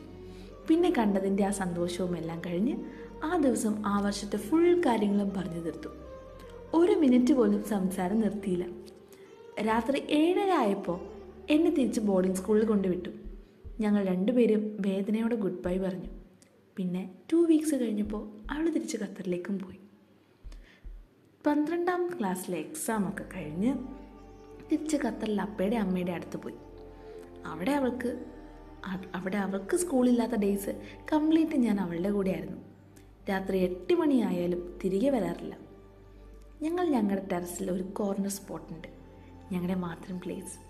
പിന്നെ 0.69 0.93
കണ്ടതിന്റെ 0.99 1.45
ആ 1.45 1.51
സന്തോഷവും 1.51 2.17
എല്ലാം 2.17 2.43
കഴിഞ്ഞ് 2.47 2.77
ആ 3.25 3.37
ദിവസം 3.37 3.83
ആ 3.87 4.01
വർഷത്തെ 4.01 4.37
ഫുൾ 4.37 4.83
കാര്യങ്ങളും 4.87 5.31
പറഞ്ഞു 5.37 5.61
തീർത്തു. 5.61 5.89
ഒരു 6.75 6.93
മിനിറ്റ് 6.93 7.35
പോലും 7.35 7.65
സംസാരം 7.65 8.21
നിർത്തിയില്ല. 8.21 8.67
രാത്രി 9.63 10.03
ഏഴര 10.11 10.51
ആയപ്പോൾ 10.51 11.20
എന്നെ 11.51 11.71
തിരിച്ച് 11.71 12.01
ബോർഡിംഗ് 12.01 12.37
സ്കൂളിൽ 12.37 12.65
കൊണ്ടുവിട്ടു. 12.65 13.09
ഞങ്ങൾ 13.81 14.05
രണ്ടുപേരും 14.05 14.77
വേദനയോടെ 14.87 15.37
ഗുഡ് 15.37 15.63
ബൈ 15.63 15.79
പറഞ്ഞു. 15.79 16.11
പിന്നെ 16.77 17.11
ടു 17.33 17.37
വീക്സ് 17.37 17.75
കഴിഞ്ഞപ്പോൾ 17.75 18.53
അവൾ 18.53 18.71
തിരിച്ച് 18.71 18.97
ഖത്തറിലേക്കും 18.97 19.59
പോയി. 19.59 19.81
പന്ത്രണ്ടാം 21.47 22.11
ക്ലാസ്സിലെ 22.19 22.59
എക്സാമൊക്കെ 22.59 23.25
കഴിഞ്ഞ് 23.35 23.75
തിരിച്ച് 24.73 24.97
ഖത്തറിൽ 24.97 25.41
അപ്പയുടെ 25.41 25.77
അമ്മയുടെ 25.77 26.13
അടുത്ത് 26.13 26.37
പോയി. 26.37 26.55
അവിടെ 27.47 27.73
അവൾക്ക് 27.73 28.25
അവിടെ 29.15 29.37
അവൾക്ക് 29.37 29.77
സ്കൂളില്ലാത്ത 29.77 30.33
ഡേയ്സ് 30.33 30.83
കംപ്ലീറ്റ് 31.13 31.57
ഞാൻ 31.57 31.81
അവളുടെ 31.81 32.11
കൂടെയായിരുന്നു. 32.11 32.59
രാത്രി 33.31 33.59
എട്ട് 33.59 33.95
മണിയായാലും 33.95 34.79
തിരികെ 34.85 35.11
വരാറില്ല. 35.11 35.59
ഞങ്ങൾ 36.63 36.89
ഞങ്ങളുടെ 36.89 37.29
ടെറസിൽ 37.33 37.71
ഒരു 37.71 37.83
കോർണർ 37.83 38.29
സ്പോട്ടുണ്ട് 38.29 38.89
ഞങ്ങളുടെ 39.53 39.75
മാത്രം 39.75 40.21
പ്ലേസ് 40.21 40.70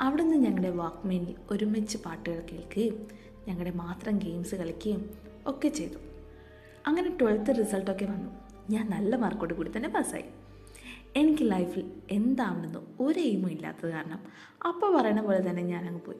അവിടെ 0.00 0.22
നിന്ന് 0.22 0.36
ഞങ്ങളുടെ 0.36 0.70
വാക്ക്മേനിൽ 0.70 1.34
ഒരുമിച്ച് 1.50 1.98
പാട്ടുകൾ 1.98 2.46
കേൾക്കുകയും 2.52 3.08
ഞങ്ങളുടെ 3.48 3.70
മാത്രം 3.70 4.18
ഗെയിംസ് 4.18 4.54
കളിക്കുകയും 4.54 5.10
ഒക്കെ 5.46 5.68
ചെയ്തു. 5.68 5.94
അങ്ങനെ 6.86 7.16
ട്വൽത്ത് 7.20 7.58
റിസൾട്ടൊക്കെ 7.58 8.04
വന്നു. 8.04 8.30
ഞാൻ 8.70 8.90
നല്ല 8.90 9.16
മാർക്കോട് 9.16 9.54
കൂടി 9.54 9.70
തന്നെ 9.76 9.88
പാസ്സായി. 9.88 10.24
എനിക്ക് 11.16 11.50
ലൈഫിൽ 11.50 11.92
എന്താണെന്നോ 12.10 12.84
ഒരു 13.00 13.18
എയിമും 13.18 13.50
ഇല്ലാത്തത് 13.50 13.90
കാരണം 13.90 14.20
അപ്പോൾ 14.68 14.98
പറയണ 14.98 15.20
പോലെ 15.20 15.50
തന്നെ 15.50 15.62
ഞാൻ 15.62 15.86
അങ്ങ് 15.86 16.00
പോയി. 16.00 16.18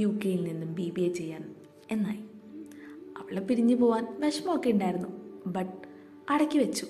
യു 0.00 0.18
കെയിൽ 0.24 0.44
നിന്നും 0.44 0.74
ബി 0.74 0.90
ബി 0.90 1.00
എ 1.00 1.12
ചെയ്യാൻ 1.12 1.54
എന്നായി. 1.90 2.20
അവളെ 3.18 3.40
പിരിഞ്ഞു 3.40 3.76
പോവാൻ 3.76 4.20
വിഷമമൊക്കെ 4.20 4.70
ഉണ്ടായിരുന്നു. 4.70 5.08
ബട്ട് 5.46 5.88
അടക്കി 6.30 6.58
വെച്ചു. 6.58 6.86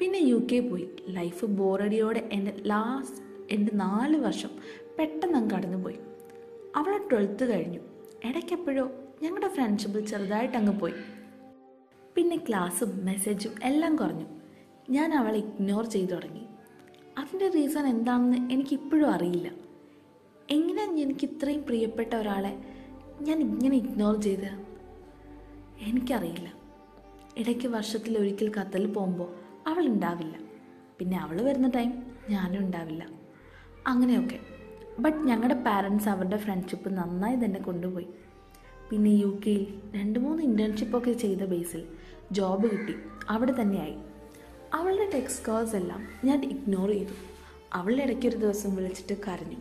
പിന്നെ 0.00 0.18
യു 0.18 0.46
കെ 0.52 0.60
പോയി. 0.60 0.88
ലൈഫ് 1.08 1.44
ബോറടിയോടെ 1.44 2.28
എന്റെ 2.32 2.62
ലാസ്റ്റ് 2.66 3.30
എന്റെ 3.50 3.72
നാല് 3.72 4.16
വർഷം 4.16 4.50
പെട്ടെന്ന് 4.98 5.38
അങ്ങ് 5.38 5.50
കടന്നുപോയി. 5.50 5.98
അവളെ 6.76 6.98
ട്വൽത്ത് 6.98 7.52
കഴിഞ്ഞു. 7.52 7.80
ഇടയ്ക്കെപ്പോഴോ 8.24 8.90
ഞങ്ങളുടെ 9.22 9.48
ഫ്രണ്ട്ഷിപ്പിൽ 9.48 10.06
ചെറുതായിട്ട് 10.06 10.56
അങ്ങ് 10.56 10.80
പോയി. 10.80 10.94
പിന്നെ 12.14 12.36
ക്ലാസ്സും 12.36 13.04
മെസ്സേജും 13.04 13.52
എല്ലാം 13.62 13.96
കുറഞ്ഞു. 13.96 14.26
ഞാൻ 14.90 15.14
അവളെ 15.14 15.38
ഇഗ്നോർ 15.38 15.86
ചെയ്തു 15.86 16.10
തുടങ്ങി. 16.10 16.46
അതിന്റെ 17.18 17.48
റീസൺ 17.48 17.86
എന്താണെന്ന് 17.86 18.52
എനിക്കിപ്പോഴും 18.52 19.10
അറിയില്ല. 19.10 19.50
എങ്ങനെയാണ് 20.50 20.96
എനിക്ക് 20.96 21.24
ഇത്രയും 21.24 21.62
പ്രിയപ്പെട്ട 21.62 22.14
ഒരാളെ 22.14 22.64
ഞാൻ 23.20 23.40
ഇങ്ങനെ 23.40 23.76
ഇഗ്നോർ 23.76 24.20
ചെയ്ത്? 24.20 24.50
എനിക്കറിയില്ല. 25.80 26.52
ഇടയ്ക്ക് 27.38 27.68
വർഷത്തിൽ 27.68 28.18
ഒരിക്കൽ 28.18 28.52
കത്തൽ 28.54 28.92
പോകുമ്പോൾ 28.92 29.34
അവൾ 29.66 29.86
ഉണ്ടാവില്ല. 29.86 30.38
പിന്നെ 30.98 31.18
അവൾ 31.18 31.42
വരുന്ന 31.42 31.68
ടൈം 31.68 32.02
ഞാനും 32.30 32.58
ഉണ്ടാവില്ല. 32.58 33.06
അങ്ങനെയൊക്കെ. 33.86 34.40
ബട്ട് 35.00 35.18
ഞങ്ങളുടെ 35.18 35.54
പാരൻസ് 35.54 36.08
അവരുടെ 36.08 36.36
ഫ്രണ്ട്ഷിപ്പ് 36.36 36.88
നന്നായി 36.90 37.36
തന്നെ 37.36 37.60
കൊണ്ടുപോയി. 37.60 38.06
പിന്നെ 38.90 39.10
യു 39.10 39.40
കെയിൽ 39.46 39.80
രണ്ട് 39.94 40.18
മൂന്ന് 40.18 40.42
ഇന്റേൺഷിപ്പൊക്കെ 40.42 41.12
ചെയ്ത 41.12 41.42
ബേസിൽ 41.42 41.86
ജോബ് 42.32 42.70
കിട്ടി. 42.70 42.94
അവിടെ 43.28 43.54
തന്നെയായി 43.60 43.96
അവളുടെ 44.74 45.10
ടെക്സ്റ്റ് 45.14 45.46
കോൾസ് 45.46 45.76
എല്ലാം 45.76 46.08
ഞാൻ 46.24 46.44
ഇഗ്നോർ 46.44 46.88
ചെയ്തു. 46.88 47.14
അവളുടെ 47.72 48.02
ഇടയ്ക്കൊരു 48.02 48.36
ദിവസം 48.36 48.76
വിളിച്ചിട്ട് 48.76 49.20
കരഞ്ഞു. 49.28 49.56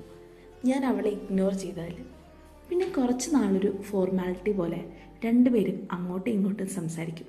ഞാൻ 0.65 0.85
അവളെ 0.85 1.09
ഇഗ്നോർ 1.09 1.53
ചെയ്തതിൽ. 1.53 2.03
പിന്നെ 2.69 2.87
കുറച്ച് 2.87 3.35
നാളൊരു 3.35 3.81
ഫോർമാലിറ്റി 3.81 4.51
പോലെ 4.51 4.93
രണ്ടുപേരും 5.25 5.87
അങ്ങോട്ടും 5.91 6.31
ഇങ്ങോട്ടും 6.31 6.67
സംസാരിക്കും. 6.67 7.27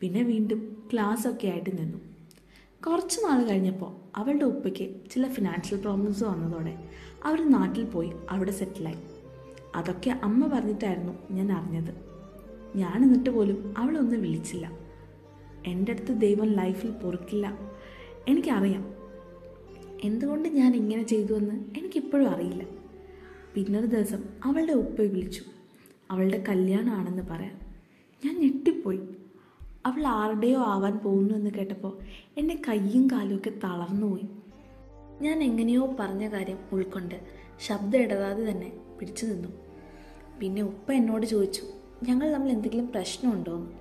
പിന്നെ 0.00 0.22
വീണ്ടും 0.22 0.86
ക്ലാസ്സൊക്കെ 0.92 1.48
ആയിട്ട് 1.48 1.78
നിന്നു. 1.78 2.09
കുറച്ച് 2.86 3.20
നാൾ 3.24 3.44
കഴിഞ്ഞപ്പോൾ 3.44 4.18
അവളുടെ 4.18 4.44
ഉപ്പയ്ക്ക് 4.44 5.10
ചില 5.10 5.28
ഫിനാൻഷ്യൽ 5.28 5.80
പ്രോബ്ലംസ് 5.80 6.24
വന്നതോടെ 6.24 6.78
അവർ 7.24 7.50
നാട്ടിൽ 7.50 7.84
പോയി 7.84 8.12
അവിടെ 8.30 8.50
സെറ്റിലായി 8.50 8.96
അതൊക്കെ 9.74 10.10
അമ്മ 10.10 10.46
പറഞ്ഞിട്ടായിരുന്നു 10.46 11.12
ഞാൻ 11.30 11.52
അറിഞ്ഞത്. 11.52 11.94
ഞാൻ 12.76 13.02
എന്നിട്ട് 13.02 13.30
പോലും 13.30 13.74
അവളൊന്ന് 13.78 14.16
വിളിച്ചില്ല. 14.16 14.78
എന്റെ 15.66 15.92
അടുത്ത് 15.92 16.20
ദൈവം 16.20 16.46
ലൈഫിൽ 16.46 16.90
പൊറുക്കില്ല. 16.90 17.58
എനിക്കറിയാം. 18.28 18.94
എന്തുകൊണ്ട് 20.04 20.48
ഞാൻ 20.48 20.76
ഇങ്ങനെ 20.76 21.02
ചെയ്തുവെന്ന് 21.02 21.54
എനിക്കിപ്പോഴും 21.78 22.28
അറിയില്ല. 22.28 22.64
പിന്നൊരു 23.54 23.86
ദിവസം 23.86 24.24
അവളുടെ 24.44 24.72
ഉപ്പയെ 24.72 25.06
വിളിച്ചു. 25.06 25.42
അവളുടെ 26.10 26.44
കല്യാണമാണെന്ന് 26.48 27.22
പറയാൻ 27.22 27.60
ഞാൻ 28.24 28.40
ഞെട്ടിപ്പോയി. 28.40 29.00
അവൾ 29.86 30.06
ആരുടെയോ 30.06 30.60
ആവാൻ 30.62 30.98
പോകുന്നു 30.98 31.34
എന്ന് 31.34 31.50
കേട്ടപ്പോൾ 31.50 31.98
എന്റെ 32.36 32.58
കയ്യും 32.68 33.06
കാലും 33.06 33.36
ഒക്കെ 33.36 33.50
തളർന്നുപോയി 33.64 34.28
ഞാൻ 35.20 35.42
എങ്ങനെയോ 35.42 35.96
പറഞ്ഞ 36.00 36.28
കാര്യം 36.28 36.58
ഉൾക്കൊണ്ട് 36.72 37.20
ശബ്ദം 37.66 37.98
ഇടതാതെ 37.98 38.50
തന്നെ 38.50 38.72
പിടിച്ചു 39.00 39.26
നിന്നു. 39.26 39.48
പിന്നെ 40.40 40.62
ഉപ്പ 40.62 40.92
എന്നോട് 40.92 41.26
ചോദിച്ചു 41.26 41.62
ഞങ്ങൾ 42.02 42.32
തമ്മിൽ 42.32 42.50
എന്തെങ്കിലും 42.52 42.88
പ്രശ്നമുണ്ടോ? 42.88 43.54
എന്ന്. 43.56 43.72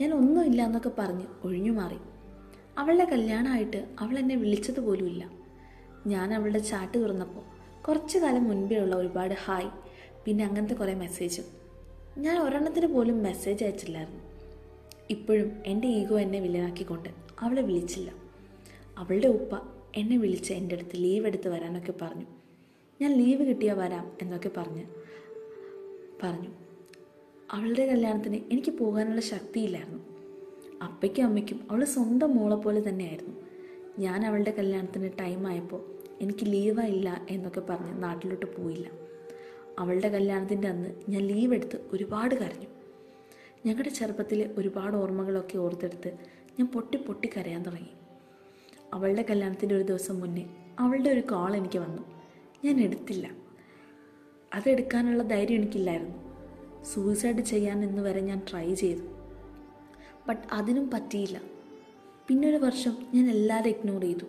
ഞാൻ 0.00 0.14
ഒന്നുമില്ല 0.14 0.62
എന്നൊക്കെ 0.62 0.90
പറഞ്ഞ് 0.98 1.26
ഒഴിഞ്ഞു 1.44 1.72
മാറി. 1.72 1.98
അവളുടെ 2.78 3.04
കല്യാണമായിട്ട് 3.04 3.88
അവൾ 4.00 4.18
എന്നെ 4.18 4.36
വിളിച്ചത് 4.36 4.80
പോലുമില്ല 4.80 5.30
ഞാൻ 6.06 6.34
അവളുടെ 6.34 6.58
ചാട്ട് 6.58 6.98
തുറന്നപ്പോൾ 6.98 7.44
കുറച്ച് 7.82 8.18
കാലം 8.18 8.44
മുൻപേ 8.44 8.78
ഉള്ള 8.78 8.96
ഒരുപാട് 8.96 9.34
ഹായ് 9.34 9.70
പിന്നെ 10.24 10.44
അങ്ങനത്തെ 10.44 10.74
കുറേ 10.74 10.94
മെസ്സേജും 10.94 11.44
ഞാൻ 12.18 12.38
ഒരെണ്ണത്തിന് 12.38 12.86
പോലും 12.86 13.22
മെസ്സേജ് 13.22 13.64
അയച്ചില്ലായിരുന്നു. 13.64 14.27
ഇപ്പോഴും 15.10 15.62
എന്റെ 15.66 15.88
ഈഗോ 15.88 16.18
എന്നെ 16.20 16.40
വില്ലനാക്കിക്കൊണ്ട് 16.40 17.08
അവളെ 17.40 17.62
വിളിച്ചില്ല. 17.62 18.12
അവളുടെ 18.98 19.26
ഉപ്പ 19.26 19.60
എന്നെ 19.96 20.16
വിളിച്ച് 20.16 20.52
എന്റെ 20.52 20.74
അടുത്ത് 20.74 20.90
ലീവ് 20.94 21.26
എടുത്ത് 21.26 21.48
വരാനൊക്കെ 21.48 21.94
പറഞ്ഞു. 22.02 22.26
ഞാൻ 23.00 23.12
ലീവ് 23.16 23.44
കിട്ടിയാൽ 23.44 23.78
വരാം 23.78 24.12
എന്നൊക്കെ 24.22 24.50
പറഞ്ഞ് 24.56 24.84
പറഞ്ഞു. 26.22 26.48
അവളുടെ 27.50 27.86
കല്യാണത്തിന് 27.86 28.36
എനിക്ക് 28.52 28.70
പോകാനുള്ള 28.70 29.20
ശക്തിയില്ലായിരുന്നു. 29.20 29.98
അപ്പയ്ക്കും 30.84 31.22
അമ്മയ്ക്കും 31.22 31.68
അവൾ 31.70 31.84
സ്വന്തം 31.84 32.36
മോളെ 32.36 32.56
പോലെ 32.56 32.88
തന്നെയായിരുന്നു. 32.88 33.34
ഞാൻ 33.98 34.26
അവളുടെ 34.26 34.50
കല്യാണത്തിന് 34.50 35.10
ടൈം 35.20 35.46
ആയപ്പോൾ 35.46 35.98
എനിക്ക് 36.20 36.46
ലീവായില്ല 36.46 37.26
എന്നൊക്കെ 37.30 37.60
പറഞ്ഞ് 37.60 38.02
നാട്ടിലോട്ട് 38.02 38.62
പോയില്ല. 38.62 38.90
അവളുടെ 39.78 40.08
കല്യാണത്തിന്റെ 40.08 40.68
അന്ന് 40.68 40.90
ഞാൻ 41.08 41.22
ലീവ് 41.22 41.54
എടുത്ത് 41.54 41.78
ഒരുപാട് 41.92 42.34
കരഞ്ഞു. 42.34 42.77
ഞങ്ങളുടെ 43.66 43.88
ചെറുപ്പത്തിലെ 43.88 44.50
ഒരുപാട് 44.58 44.96
ഓർമ്മകളൊക്കെ 44.96 45.58
ഓർത്തെടുത്ത് 45.58 46.18
ഞാൻ 46.58 46.66
പൊട്ടി 46.66 46.98
പൊട്ടി 46.98 47.30
കരയാൻ 47.36 47.62
തുടങ്ങി. 47.62 47.90
അവളുടെ 48.94 49.24
കല്യാണത്തിന്റെ 49.30 49.74
ഒരു 49.74 49.82
ദിവസം 49.82 50.20
മുന്നേ 50.20 50.46
അവളുടെ 50.78 51.10
ഒരു 51.10 51.20
കോൾ 51.20 51.56
എനിക്ക് 51.56 51.78
വന്നു. 51.78 52.02
ഞാൻ 52.64 52.80
എടുത്തില്ല. 52.80 53.30
അതെടുക്കാനുള്ള 54.54 55.22
ധൈര്യം 55.22 55.56
എനിക്കില്ലായിരുന്നു. 55.56 56.28
സൂയിസൈഡ് 56.84 57.40
ചെയ്യാൻ 57.40 57.84
എന്ന് 57.84 58.02
വരെ 58.02 58.20
ഞാൻ 58.20 58.42
ട്രൈ 58.50 58.74
ചെയ്തു. 58.74 59.00
ബട്ട് 60.28 60.48
അതിനും 60.52 60.90
പറ്റിയില്ല. 60.90 61.40
പിന്നെ 62.28 62.48
ഒരു 62.48 62.56
വർഷം 62.56 62.96
ഞാൻ 63.14 63.30
എല്ലാവരും 63.30 63.68
ഇഗ്നോർ 63.68 64.00
ചെയ്തു. 64.00 64.24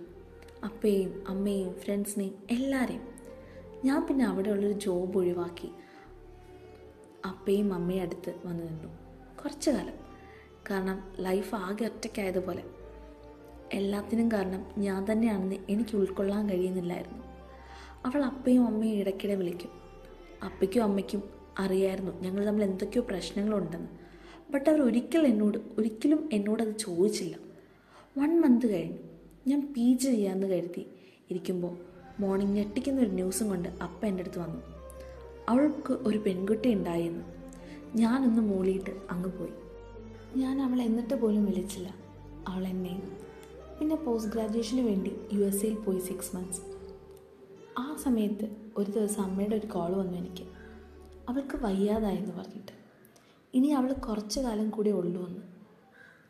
അപ്പയും 0.65 1.23
അമ്മയും 1.27 1.73
ഫ്രണ്ട്സിനെയും 1.73 2.35
എല്ലാവരെയും. 2.51 3.01
ഞാൻ 3.85 4.07
പിന്നെ 4.07 4.25
അവിടെയുള്ളൊരു 4.25 4.79
ജോബ് 4.79 5.17
ഒഴിവാക്കി. 5.17 5.69
അപ്പയും 7.27 7.73
അമ്മയും 7.73 8.01
അടുത്ത് 8.01 8.35
വന്നു 8.45 8.63
നിന്നു. 8.63 8.98
കുറച്ചു 9.43 9.71
കാലം. 9.71 9.93
കാരണം 10.71 11.11
ലൈഫ് 11.19 11.55
ആകെ 11.55 11.85
ഒറ്റയ്ക്കായതുപോലെ. 11.85 12.63
എല്ലാത്തിനും 13.73 14.31
കാരണം 14.31 14.65
ഞാൻ 14.77 15.11
തന്നെയാണെന്ന് 15.11 15.55
എനിക്ക് 15.69 15.97
ഉൾക്കൊള്ളാൻ 15.97 16.49
കഴിയുന്നില്ലായിരുന്നു. 16.49 17.23
അവൾ 18.05 18.25
അപ്പയും 18.25 18.65
അമ്മയും 18.65 18.95
ഇടയ്ക്കിടെ 18.95 19.35
വിളിക്കും. 19.35 19.69
അപ്പയ്ക്കും 20.45 20.83
അമ്മയ്ക്കും 20.83 21.29
അറിയായിരുന്നു 21.59 22.21
ഞങ്ങൾ 22.21 22.45
തമ്മിൽ 22.45 22.63
എന്തൊക്കെയോ 22.63 23.03
പ്രശ്നങ്ങളുണ്ടെന്ന്. 23.03 23.87
ബട്ട് 24.51 24.69
അവർ 24.69 24.81
ഒരിക്കൽ 24.81 25.27
എന്നോട് 25.27 25.57
ഒരിക്കലും 25.77 26.29
എന്നോടത് 26.33 26.77
ചോദിച്ചില്ല. 26.77 27.35
വൺ 28.17 28.41
മന്ത് 28.41 28.73
കഴിഞ്ഞു. 28.73 28.97
ഞാൻ 29.47 29.73
പി 29.73 29.93
ജി 29.93 30.05
ചെയ്യാമെന്ന് 30.05 30.47
കരുതി 30.47 30.87
ഇരിക്കുമ്പോൾ 31.29 31.77
മോർണിംഗ് 32.19 32.53
ഞെട്ടിക്കുന്ന 32.53 33.01
ഒരു 33.01 33.09
ന്യൂസും 33.09 33.49
കൊണ്ട് 33.49 33.69
അപ്പ 33.69 34.05
എന്റെ 34.05 34.21
അടുത്ത് 34.21 34.39
വന്നു. 34.39 34.61
അവൾക്ക് 35.49 35.93
ഒരു 35.93 36.17
പെൺകുട്ടി 36.17 36.73
ഉണ്ടായെന്ന് 36.73 37.38
ഞാനൊന്ന് 37.95 38.41
മൂളിയിട്ട് 38.41 38.89
അങ്ങ് 39.11 39.29
പോയി. 39.29 39.49
ഞാൻ 40.35 40.61
അവളെ 40.61 40.83
എന്നിട്ട് 40.83 41.21
പോലും 41.21 41.45
വിളിച്ചില്ല. 41.45 41.95
അവൾ 42.47 42.67
എന്നെ. 42.67 43.01
പിന്നെ 43.79 43.95
പോസ്റ്റ് 43.95 44.31
ഗ്രാജുവേഷന് 44.31 44.81
വേണ്ടി 44.81 45.15
യു 45.33 45.45
എസ് 45.45 45.65
എയിൽ 45.65 45.75
പോയി 45.75 45.99
സിക്സ് 45.99 46.35
മന്ത്സ് 46.35 46.61
ആ 47.77 47.95
സമയത്ത് 48.03 48.55
ഒരു 48.77 48.91
ദിവസം 48.91 49.23
അമ്മയുടെ 49.23 49.55
ഒരു 49.55 49.67
കോൾ 49.67 49.93
വന്നു 49.93 50.17
എനിക്ക്. 50.17 50.43
അവൾക്ക് 51.29 51.57
വയ്യാതായെന്ന് 51.57 52.31
പറഞ്ഞിട്ട്. 52.31 52.71
ഇനി 53.53 53.67
അവൾ 53.67 53.93
കുറച്ച് 53.93 54.39
കാലം 54.39 54.69
കൂടെ 54.69 54.89
ഉള്ളൂ 54.89 55.27
എന്ന്. 55.27 55.41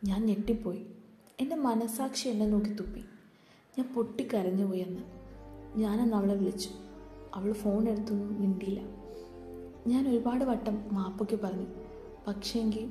ഞാൻ 0.05 0.25
ഞെട്ടിപ്പോയി. 0.25 0.85
എന്റെ 1.39 1.55
മനസാക്ഷി 1.55 2.29
എന്നെ 2.29 2.45
നോക്കി 2.45 2.73
തുപ്പി. 2.73 2.99
ഞാൻ 3.77 3.93
പൊട്ടിക്കരഞ്ഞു 3.93 4.65
പോയെന്ന് 4.65 5.01
ഞാനന്ന് 5.79 6.17
അവളെ 6.17 6.35
വിളിച്ചു. 6.35 6.69
അവൾ 7.33 7.53
ഫോൺ 7.53 7.89
എടുത്തൊന്നും 7.89 8.41
മിണ്ടിയില്ല. 8.41 8.98
ഞാൻ 9.89 10.07
ഒരുപാട് 10.07 10.45
വട്ടം 10.45 10.83
മാപ്പൊക്കെ 10.91 11.35
പറഞ്ഞു. 11.35 11.65
പക്ഷേങ്കിൽ 12.27 12.89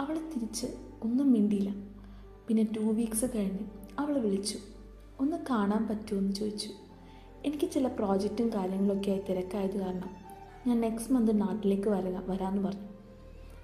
അവൾ 0.00 0.14
തിരിച്ച് 0.14 0.66
ഒന്നും 1.02 1.32
മിണ്ടിയില്ല. 1.32 1.74
പിന്നെ 2.48 2.68
ടു 2.76 2.80
വീക്സ് 2.80 3.24
കഴിഞ്ഞ് 3.34 3.58
അവൾ 3.98 4.18
വിളിച്ചു. 4.18 4.58
ഒന്ന് 5.20 5.36
കാണാൻ 5.50 5.86
പറ്റുമോ? 5.88 6.20
എന്ന് 6.20 6.32
ചോദിച്ചു. 6.32 6.70
എനിക്ക് 7.44 7.70
ചില 7.70 7.86
പ്രോജക്റ്റും 7.86 8.52
കാര്യങ്ങളൊക്കെ 8.54 9.10
ആയി 9.10 9.20
തിരക്കായത് 9.28 9.80
കാരണം 9.80 10.10
ഞാൻ 10.66 10.80
നെക്സ്റ്റ് 10.80 11.12
മന്ത് 11.12 11.40
നാട്ടിലേക്ക് 11.40 11.88
വരാ 11.88 12.22
വരാമെന്ന് 12.26 12.68
പറഞ്ഞു. 12.68 12.88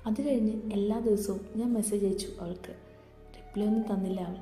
അത് 0.07 0.29
കഴിഞ്ഞ് 0.29 0.73
എല്ലാ 0.73 0.99
ദിവസവും 0.99 1.41
ഞാൻ 1.57 1.73
മെസ്സേജ് 1.73 2.07
അയച്ചു 2.07 2.29
അവൾക്ക്. 2.41 2.71
റിപ്ലൈ 3.37 3.67
ഒന്നും 3.67 3.95
തന്നില്ല 3.95 4.21
അവൾ. 4.21 4.37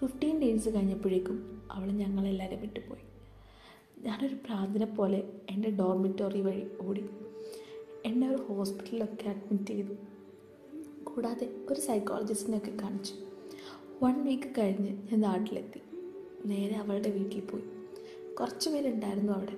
ഫിഫ്റ്റീൻ 0.00 0.40
ഡേയ്സ് 0.40 0.68
കഴിഞ്ഞപ്പോഴേക്കും 0.68 1.62
അവൾ 1.72 1.86
ഞങ്ങളെല്ലാവരും 1.86 2.60
വിട്ടുപോയി. 2.60 3.02
ഞാനൊരു 4.06 4.34
പ്രാർത്ഥന 4.34 4.84
പോലെ 4.84 5.22
എന്റെ 5.50 5.70
ഡോർമിറ്റോറി 5.70 6.40
വഴി 6.40 6.66
ഓടി 6.80 7.10
എന്നെ 8.04 8.30
ഒരു 8.30 8.42
ഹോസ്പിറ്റലിലൊക്കെ 8.42 9.28
അഡ്മിറ്റ് 9.28 9.64
ചെയ്തു. 9.64 9.94
കൂടാതെ 11.04 11.56
ഒരു 11.70 11.80
സൈക്കോളജിസ്റ്റിനെയൊക്കെ 11.80 12.70
കാണിച്ചു. 12.82 13.14
വൺ 14.02 14.24
വീക്ക് 14.24 14.48
കഴിഞ്ഞ് 14.58 14.88
ഞാൻ 14.88 15.20
നാട്ടിലെത്തി. 15.20 15.80
നേരെ 16.46 16.76
അവളുടെ 16.76 17.10
വീട്ടിൽ 17.10 17.40
പോയി. 17.40 17.62
കുറച്ച് 18.34 18.70
പേരുണ്ടായിരുന്നു 18.70 19.32
അവിടെ. 19.32 19.56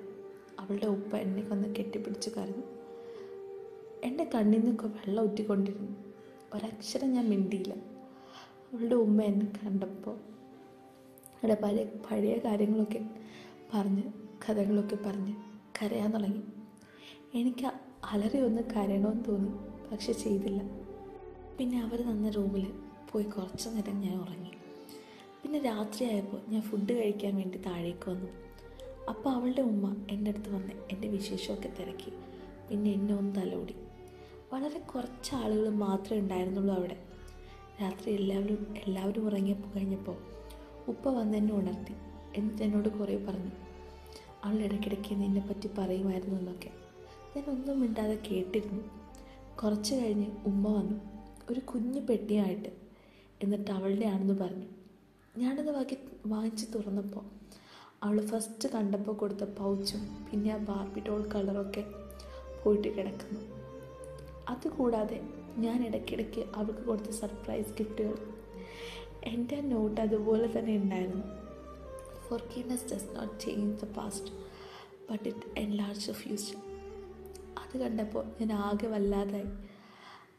അവളുടെ 0.59 0.87
ഉപ്പ 0.87 1.17
എന്നെ 1.17 1.43
വന്ന് 1.49 1.75
കെട്ടിപ്പിടിച്ച് 1.75 2.31
കരഞ്ഞു. 2.31 2.63
എന്റെ 4.05 4.31
കണ്ണിൽ 4.35 4.59
നിന്നൊക്കെ 4.59 4.87
വെള്ളം 4.87 5.31
ഊറ്റിക്കൊണ്ടിരുന്നു. 5.31 5.93
ഒരക്ഷരം 6.55 7.13
ഞാൻ 7.13 7.31
മിണ്ടിയില്ല. 7.31 7.75
അവളുടെ 8.73 8.95
ഉമ്മ 8.95 9.23
എന്നെ 9.23 9.47
കണ്ടപ്പോൾ 9.47 10.17
അവിടെ 11.17 11.55
പഴയ 11.55 11.85
പഴയ 11.85 12.39
കാര്യങ്ങളൊക്കെ 12.39 13.11
പറഞ്ഞ് 13.75 14.03
കഥകളൊക്കെ 14.49 14.99
പറഞ്ഞ് 15.07 15.35
കരയാൻ 15.83 16.11
തുടങ്ങി. 16.11 16.43
എനിക്ക് 17.35 17.67
അലറി 18.13 18.39
ഒന്ന് 18.41 18.63
കരയണമെന്ന് 18.63 19.25
തോന്നി 19.29 19.51
പക്ഷെ 19.93 20.13
ചെയ്തില്ല. 20.13 20.63
പിന്നെ 21.59 21.83
അവർ 21.83 22.01
തന്ന 22.01 22.31
റൂമിൽ 22.31 22.73
പോയി 23.13 23.25
കുറച്ച് 23.25 23.69
നേരം 23.69 24.01
ഞാൻ 24.01 24.21
ഉറങ്ങി. 24.21 24.51
പിന്നെ 25.43 25.59
രാത്രിയായപ്പോൾ 25.59 26.41
ഞാൻ 26.49 26.63
ഫുഡ് 26.63 26.93
കഴിക്കാൻ 26.93 27.37
വേണ്ടി 27.37 27.59
താഴേക്ക് 27.59 28.11
വന്നു. 28.11 28.27
അപ്പോൾ 29.09 29.31
അവളുടെ 29.31 29.61
ഉമ്മ 29.61 30.07
എന്റെ 30.11 30.31
അടുത്ത് 30.31 30.55
വന്ന് 30.55 30.73
എന്റെ 30.91 31.09
വിശേഷമൊക്കെ 31.09 31.73
തിരക്കി. 31.81 32.13
പിന്നെ 32.69 32.93
എന്നെ 32.93 33.15
ഒന്ന് 33.15 33.35
തലോടി. 33.35 33.75
വളരെ 34.53 34.79
കുറച്ച് 34.79 35.35
ആളുകൾ 35.35 35.69
മാത്രമേ 35.69 36.21
ഉണ്ടായിരുന്നുള്ളൂ 36.21 36.75
അവിടെ. 36.75 36.97
രാത്രി 37.83 38.13
എല്ലാവരും 38.13 38.75
എല്ലാവരും 38.87 39.27
ഉറങ്ങിയപ്പോൾ 39.27 39.69
കഴിഞ്ഞപ്പോൾ 39.69 40.17
ഉപ്പ 40.89 41.09
വന്ന് 41.09 41.37
എന്നെ 41.37 41.55
ഉണർത്തി. 41.55 41.95
എന്നിട്ട് 42.37 42.63
എന്നോട് 42.63 42.89
കുറേ 42.89 43.17
പറഞ്ഞു 43.17 43.53
അവൾ 44.45 44.57
ഇടയ്ക്കിടയ്ക്ക് 44.57 45.15
നിന്നെ 45.21 45.41
പറ്റി 45.41 45.69
പറയുമായിരുന്നു 45.79 46.39
എന്നൊക്കെ. 46.39 46.84
ഞാൻ 47.37 47.50
ഒന്നും 47.50 47.81
മിണ്ടാതെ 47.81 48.19
കേട്ടിരുന്നു. 48.31 48.83
കുറച്ച് 49.62 49.95
കഴിഞ്ഞ് 49.95 50.26
ഉമ്മ 50.47 50.76
വന്നു. 50.76 51.00
ഒരു 51.50 51.61
കുഞ്ഞു 51.61 52.00
പെട്ടിയായിട്ട് 52.00 52.69
എന്നിട്ട് 53.43 53.71
അവളുടെ 53.71 54.07
ആണെന്ന് 54.07 54.35
പറഞ്ഞു. 54.35 54.67
ഞാനത് 55.38 55.71
വാങ്ങി 55.71 55.97
വാങ്ങിച്ച് 56.26 56.67
തുറന്നപ്പോൾ 56.75 57.25
അവൾ 58.03 58.26
ഫസ്റ്റ് 58.26 58.69
കണ്ടപ്പോൾ 58.69 59.12
കൊടുത്ത 59.12 59.45
പൗച്ചും 59.45 60.26
പിന്നെ 60.31 60.53
ആ 60.53 60.57
ബാർബി 60.57 61.01
കളറൊക്കെ 61.35 61.85
പോയിട്ട് 62.64 62.88
കിടക്കുന്നു. 62.88 63.40
അതുകൂടാതെ 64.49 65.20
ഞാൻ 65.59 65.87
ഇടയ്ക്കിടയ്ക്ക് 65.87 66.44
അവൾക്ക് 66.57 66.81
കൊടുത്ത 66.81 67.11
സർപ്രൈസ് 67.11 67.68
ഗിഫ്റ്റുകൾ 67.68 68.16
എന്റെ 69.25 69.61
നോട്ട് 69.61 70.01
അതുപോലെ 70.01 70.59
തന്നെ 70.59 70.77
ഉണ്ടായിരുന്നു. 70.77 71.25
Forgiveness 72.29 72.94
does 72.94 73.16
not 73.16 73.40
change 73.40 73.87
the 73.87 73.88
past 73.97 74.31
but 75.11 75.29
it 75.29 75.61
enlarge 75.61 76.11
the 76.11 76.12
future 76.12 76.63
കണ്ടപ്പോൾ 77.79 78.25
ഞാൻ 78.41 78.53
ആകെ 78.53 78.87
വല്ലാതായി. 78.87 79.47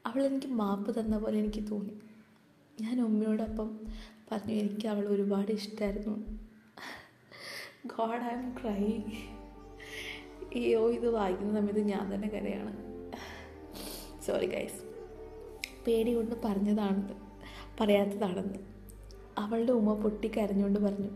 അവൾ 0.06 0.24
എനിക്ക് 0.24 0.48
മാപ്പ് 0.48 1.00
തന്ന 1.00 1.18
പോലെ 1.18 1.40
എനിക്ക് 1.40 1.64
തോന്നി. 1.72 1.94
ഞാൻ 2.82 3.02
ഉമ്മയോടൊപ്പം 3.02 3.80
പറഞ്ഞു 4.32 4.54
എനിക്ക് 4.54 4.88
അവൾ 4.88 5.08
ഒരുപാട് 5.08 5.52
ഇഷ്ടമായിരുന്നു 5.52 6.40
ഗോഡ് 7.86 8.22
ഐ 8.22 8.28
എം 8.28 8.56
ക്രൈ 8.62 8.84
അയ്യോ 10.56 10.90
ഇത് 10.92 11.08
വായിക്കുന്ന 11.08 11.60
സമയത്ത് 11.60 11.80
ഞാൻ 11.80 12.14
തന്നെ 12.14 12.28
കരയാണ്. 12.28 12.74
Sorry 14.22 14.46
guys. 14.46 14.82
പേടി 15.88 16.14
കൊണ്ട് 16.14 16.36
പറഞ്ഞതാണെന്ന് 16.46 17.14
പറയാത്തതാണെന്ന്. 17.82 18.60
അവളുടെ 19.38 19.72
ഉമ്മ 19.72 19.94
പൊട്ടി 19.94 20.28
കരഞ്ഞുകൊണ്ട് 20.28 20.80
പറഞ്ഞു 20.80 21.10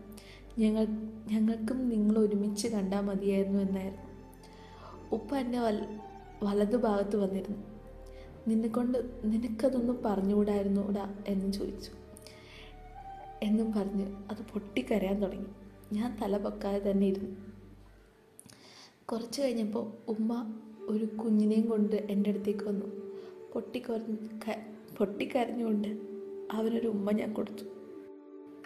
ഞങ്ങൾ 0.58 0.86
ഞങ്ങൾക്കും 1.28 1.88
നിങ്ങൾ 1.88 2.18
ഒരുമിച്ച് 2.18 2.68
കണ്ടാൽ 2.68 3.00
മതിയായിരുന്നു 3.00 3.58
എന്നായിരുന്നു. 3.58 4.02
ഉപ്പ 5.12 5.34
എന്നെ 5.34 5.60
വൽ 5.60 6.00
വലതു 6.42 6.76
വന്നിരുന്നു. 7.16 7.58
നിന്നെക്കൊണ്ട് 8.48 8.98
നിനക്കതൊന്നും 9.24 10.02
പറഞ്ഞുകൂടായിരുന്നൂടാ 10.04 11.14
എന്ന് 11.26 11.52
ചോദിച്ചു. 11.52 11.90
എന്നും 13.42 13.72
പറഞ്ഞ് 13.72 14.06
അത് 14.30 14.42
പൊട്ടിക്കരയാൻ 14.52 15.22
തുടങ്ങി. 15.22 15.46
ഞാൻ 15.92 16.18
തല 16.22 16.36
പൊക്കാതെ 16.36 16.90
തന്നെ 16.90 17.06
ഇരുന്നു. 17.06 17.36
കുറച്ച് 19.04 19.42
കഴിഞ്ഞപ്പോൾ 19.42 19.92
ഉമ്മ 20.08 20.58
ഒരു 20.82 21.04
കുഞ്ഞിനെയും 21.04 21.66
കൊണ്ട് 21.66 21.96
എന്റെ 21.96 22.30
അടുത്തേക്ക് 22.30 22.64
വന്നു. 22.64 22.86
പൊട്ടിക്കൊരഞ്ഞ് 23.52 24.16
ക- 24.16 24.96
പൊട്ടിക്കരഞ്ഞുകൊണ്ട് 24.98 25.98
അവനൊരു 26.52 26.88
ഉമ്മ 26.88 27.10
ഞാൻ 27.10 27.32
കൊടുത്തു. 27.32 27.64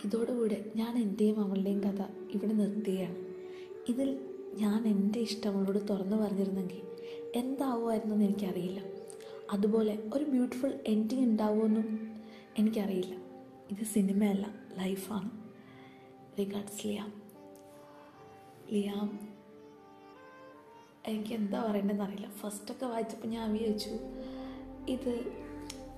ഇതോടുകൂടെ 0.05 0.73
ഞാൻ 0.77 1.03
എന്റെയും 1.03 1.41
അവളുടെയും 1.41 1.81
കഥ 1.81 2.03
ഇവിടെ 2.31 2.53
നിർത്തുകയാണ്. 2.53 3.17
ഇതിൽ 3.89 4.21
ഞാൻ 4.55 4.87
എന്റെ 4.87 5.21
ഇഷ്ടം 5.21 5.59
അവളോട് 5.59 5.79
തുറന്നു 5.91 6.17
പറഞ്ഞിരുന്നെങ്കിൽ 6.17 6.94
എന്താവുമായിരുന്നെന്ന് 7.35 8.25
എനിക്കറിയില്ല. 8.25 8.81
അതുപോലെ 9.53 9.95
ഒരു 10.15 10.25
ബ്യൂട്ടിഫുൾ 10.25 10.73
എൻഡിങ് 10.87 11.25
ഉണ്ടാവുമെന്നും 11.25 11.89
എനിക്കറിയില്ല. 12.59 13.15
ഇത് 13.71 13.85
സിനിമയല്ല 13.85 14.47
ലൈഫാണ് 14.79 15.31
റിഗാർഡ്സ് 16.39 16.87
ലിയാം. 16.87 17.11
ലിയാം 18.73 19.09
എനിക്ക് 21.07 21.33
എന്താ 21.35 21.59
പറയേണ്ടതെന്ന് 21.65 22.05
അറിയില്ല 22.05 22.29
ഫസ്റ്റൊക്കെ 22.31 22.87
വായിച്ചപ്പോൾ 22.87 23.29
ഞാൻ 23.29 23.47
വിചാരിച്ചു 23.53 23.95
ഇത് 24.89 25.13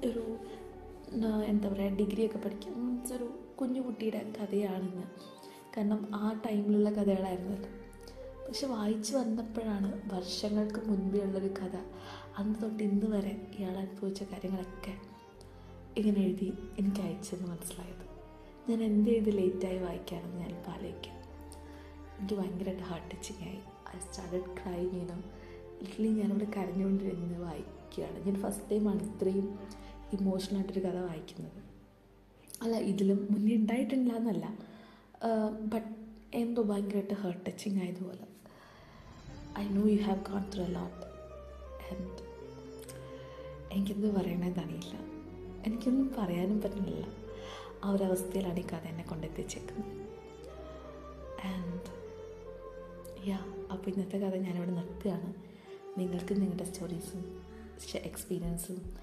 ഒരു 0.08 0.24
എന്താ 1.44 1.68
പറയുക 1.68 1.96
ഡിഗ്രിയൊക്കെ 1.96 2.38
പഠിക്കും 2.38 3.02
ഒരു 3.16 3.26
കുഞ്ഞു 3.60 3.80
കുട്ടിയുടെ 3.80 4.20
കഥയാണെന്ന്. 4.38 5.04
കാരണം 5.76 6.00
ആ 6.14 6.32
ടൈമിലുള്ള 6.46 6.90
കഥകളായിരുന്നല്ലോ 6.90 7.70
പക്ഷെ 8.48 8.66
വായിച്ചു 8.66 9.16
വന്നപ്പോഴാണ് 9.16 10.14
വർഷങ്ങൾക്ക് 10.14 10.80
മുൻപേ 10.88 11.18
ഉള്ളൊരു 11.18 11.50
കഥ. 11.60 11.76
അന്ന് 12.38 12.62
തൊട്ട് 12.62 12.82
ഇന്ന് 12.82 13.06
വരെ 13.06 13.32
ഇയാൾ 13.58 13.76
അനുഭവിച്ച 13.78 14.22
കാര്യങ്ങളൊക്കെ 14.22 14.94
ഇങ്ങനെ 16.00 16.20
എഴുതി 16.20 16.52
എനിക്ക് 16.78 17.00
അയച്ചെന്ന് 17.00 17.46
മനസ്സിലായത്. 17.48 18.04
ഞാൻ 18.70 18.82
എന്ത് 18.82 19.10
ചെയ്ത് 19.10 19.38
ലേറ്റായി 19.38 19.78
വായിക്കാനെന്ന് 19.78 20.36
ഞാൻ 20.36 20.52
ആലോചിക്കാം. 20.68 21.16
എനിക്ക് 22.18 22.34
ഭയങ്കരമായിട്ട് 22.34 22.82
ഹാർട്ട് 22.82 23.08
ടച്ചിങ് 23.14 23.42
ആയി. 23.48 23.60
ഐ 23.96 23.98
സ്റ്റാർട്ടഡ് 23.98 24.50
ക്രൈ 24.56 24.88
ചെയ്യണം 24.88 25.20
ലിറ്റലി 25.82 26.08
ഞാനിവിടെ 26.08 26.46
കരഞ്ഞുകൊണ്ടിരുന്ന് 26.56 27.38
വായിക്കുകയാണ്. 27.38 28.18
ഞാൻ 28.26 28.36
ഫസ്റ്റ് 28.42 28.70
ടൈമാണ് 28.70 29.02
ഇത്രയും 29.02 29.58
ഇമോഷണൽ 30.12 30.56
ആയിട്ടൊരു 30.56 30.80
കഥ 30.80 30.96
വായിക്കുന്നത്. 30.96 31.60
അല്ല 32.62 32.76
ഇതിലും 32.76 33.28
മുന്നേ 33.30 33.54
ഉണ്ടായിട്ടില്ല 33.56 34.12
എന്നല്ല 34.12 34.46
ബട്ട് 35.64 35.90
എന്തോ 36.34 36.62
ഭയങ്കരമായിട്ട് 36.62 37.14
heart 37.14 37.46
touching 37.46 37.80
ആയതുപോലെ. 37.80 38.25
I 39.58 39.68
know 39.68 39.88
you 39.88 40.00
have 40.02 40.24
gone 40.32 40.50
through 40.54 40.64
a 40.64 40.68
lot 40.68 41.06
and 41.90 42.18
എനിക്കെന്ത് 43.72 44.14
പറയണമെന്ന് 44.16 44.60
അറിയില്ല. 44.60 44.96
എനിക്കൊന്നും 45.66 46.14
പറയാനും 46.18 46.62
പറ്റുന്നില്ല. 46.62 47.06
ആ 47.84 47.90
ഒരവസ്ഥയിലാണ് 47.90 48.60
ഈ 48.60 48.62
കഥ 48.62 48.74
എന്നെ 48.74 49.04
കൊണ്ടെത്തിച്ചേക്കുന്നത്. 49.04 49.90
ആൻഡ് 51.46 51.90
യാ 53.28 53.68
അപ്പോൾ 53.72 53.90
ഇന്നത്തെ 53.90 54.18
കഥ 54.18 54.36
ഞാനിവിടെ 54.36 54.70
നിർത്തുകയാണ്. 54.70 55.34
നിങ്ങൾക്ക് 55.98 56.40
നിങ്ങളുടെ 56.40 56.64
സ്റ്റോറീസും 56.64 57.42
എക്സ്പീരിയൻസും 57.94 58.96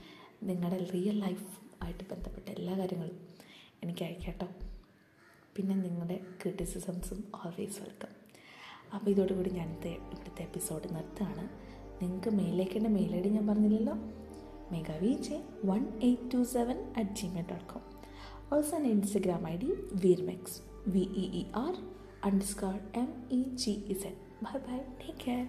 നിങ്ങളുടെ 0.43 0.87
റിയൽ 0.93 1.19
ലൈഫും 1.19 1.69
ആയിട്ട് 1.83 2.03
ബന്ധപ്പെട്ട 2.11 2.49
എല്ലാ 2.49 2.79
കാര്യങ്ങളും 2.79 3.27
എനിക്ക് 3.83 4.03
അയക്കാട്ടോ. 4.03 4.47
പിന്നെ 5.55 5.75
നിങ്ങളുടെ 5.75 6.19
ക്രിറ്റിസിസംസും 6.43 7.31
ഓൾവേസ് 7.45 7.81
വെൽക്കം 7.81 8.22
അപ്പോൾ 8.93 9.09
ഇതോടുകൂടി 9.09 9.49
ഞാൻ 9.49 9.69
ഇവിടുത്തെ 9.69 10.41
എപ്പിസോഡ് 10.41 10.95
നിർത്തുകയാണ്. 10.95 11.45
നിങ്ങൾക്ക് 12.03 12.29
മെയിലേക്കേണ്ട 12.29 12.87
മെയിലടി 12.87 13.29
ഞാൻ 13.29 13.47
പറഞ്ഞില്ലല്ലോ? 13.47 13.93
Mega 14.71 14.95
V 14.97 15.13
J 15.13 15.43
one 15.65 15.99
eight 16.03 16.33
two 16.33 16.43
seven 16.43 16.93
at 16.97 17.09
Gmail 17.09 17.45
dot 17.51 17.65
com 17.73 17.81
also 18.53 18.77
എന്റെ 18.77 18.89
Instagram 18.89 19.47
I 19.47 19.57
D 19.57 19.69
വീർമെക്സ് 19.93 20.61
V 20.89 20.99
E 20.99 21.25
E 21.41 21.45
R 21.55 21.73
underscore 22.23 22.75
M 22.95 23.29
E 23.31 23.43
G 23.55 23.71
is 23.87 24.07
N 24.07 24.13
bye 24.43 24.57
bye 24.57 24.77
take 24.77 25.19
care 25.27 25.45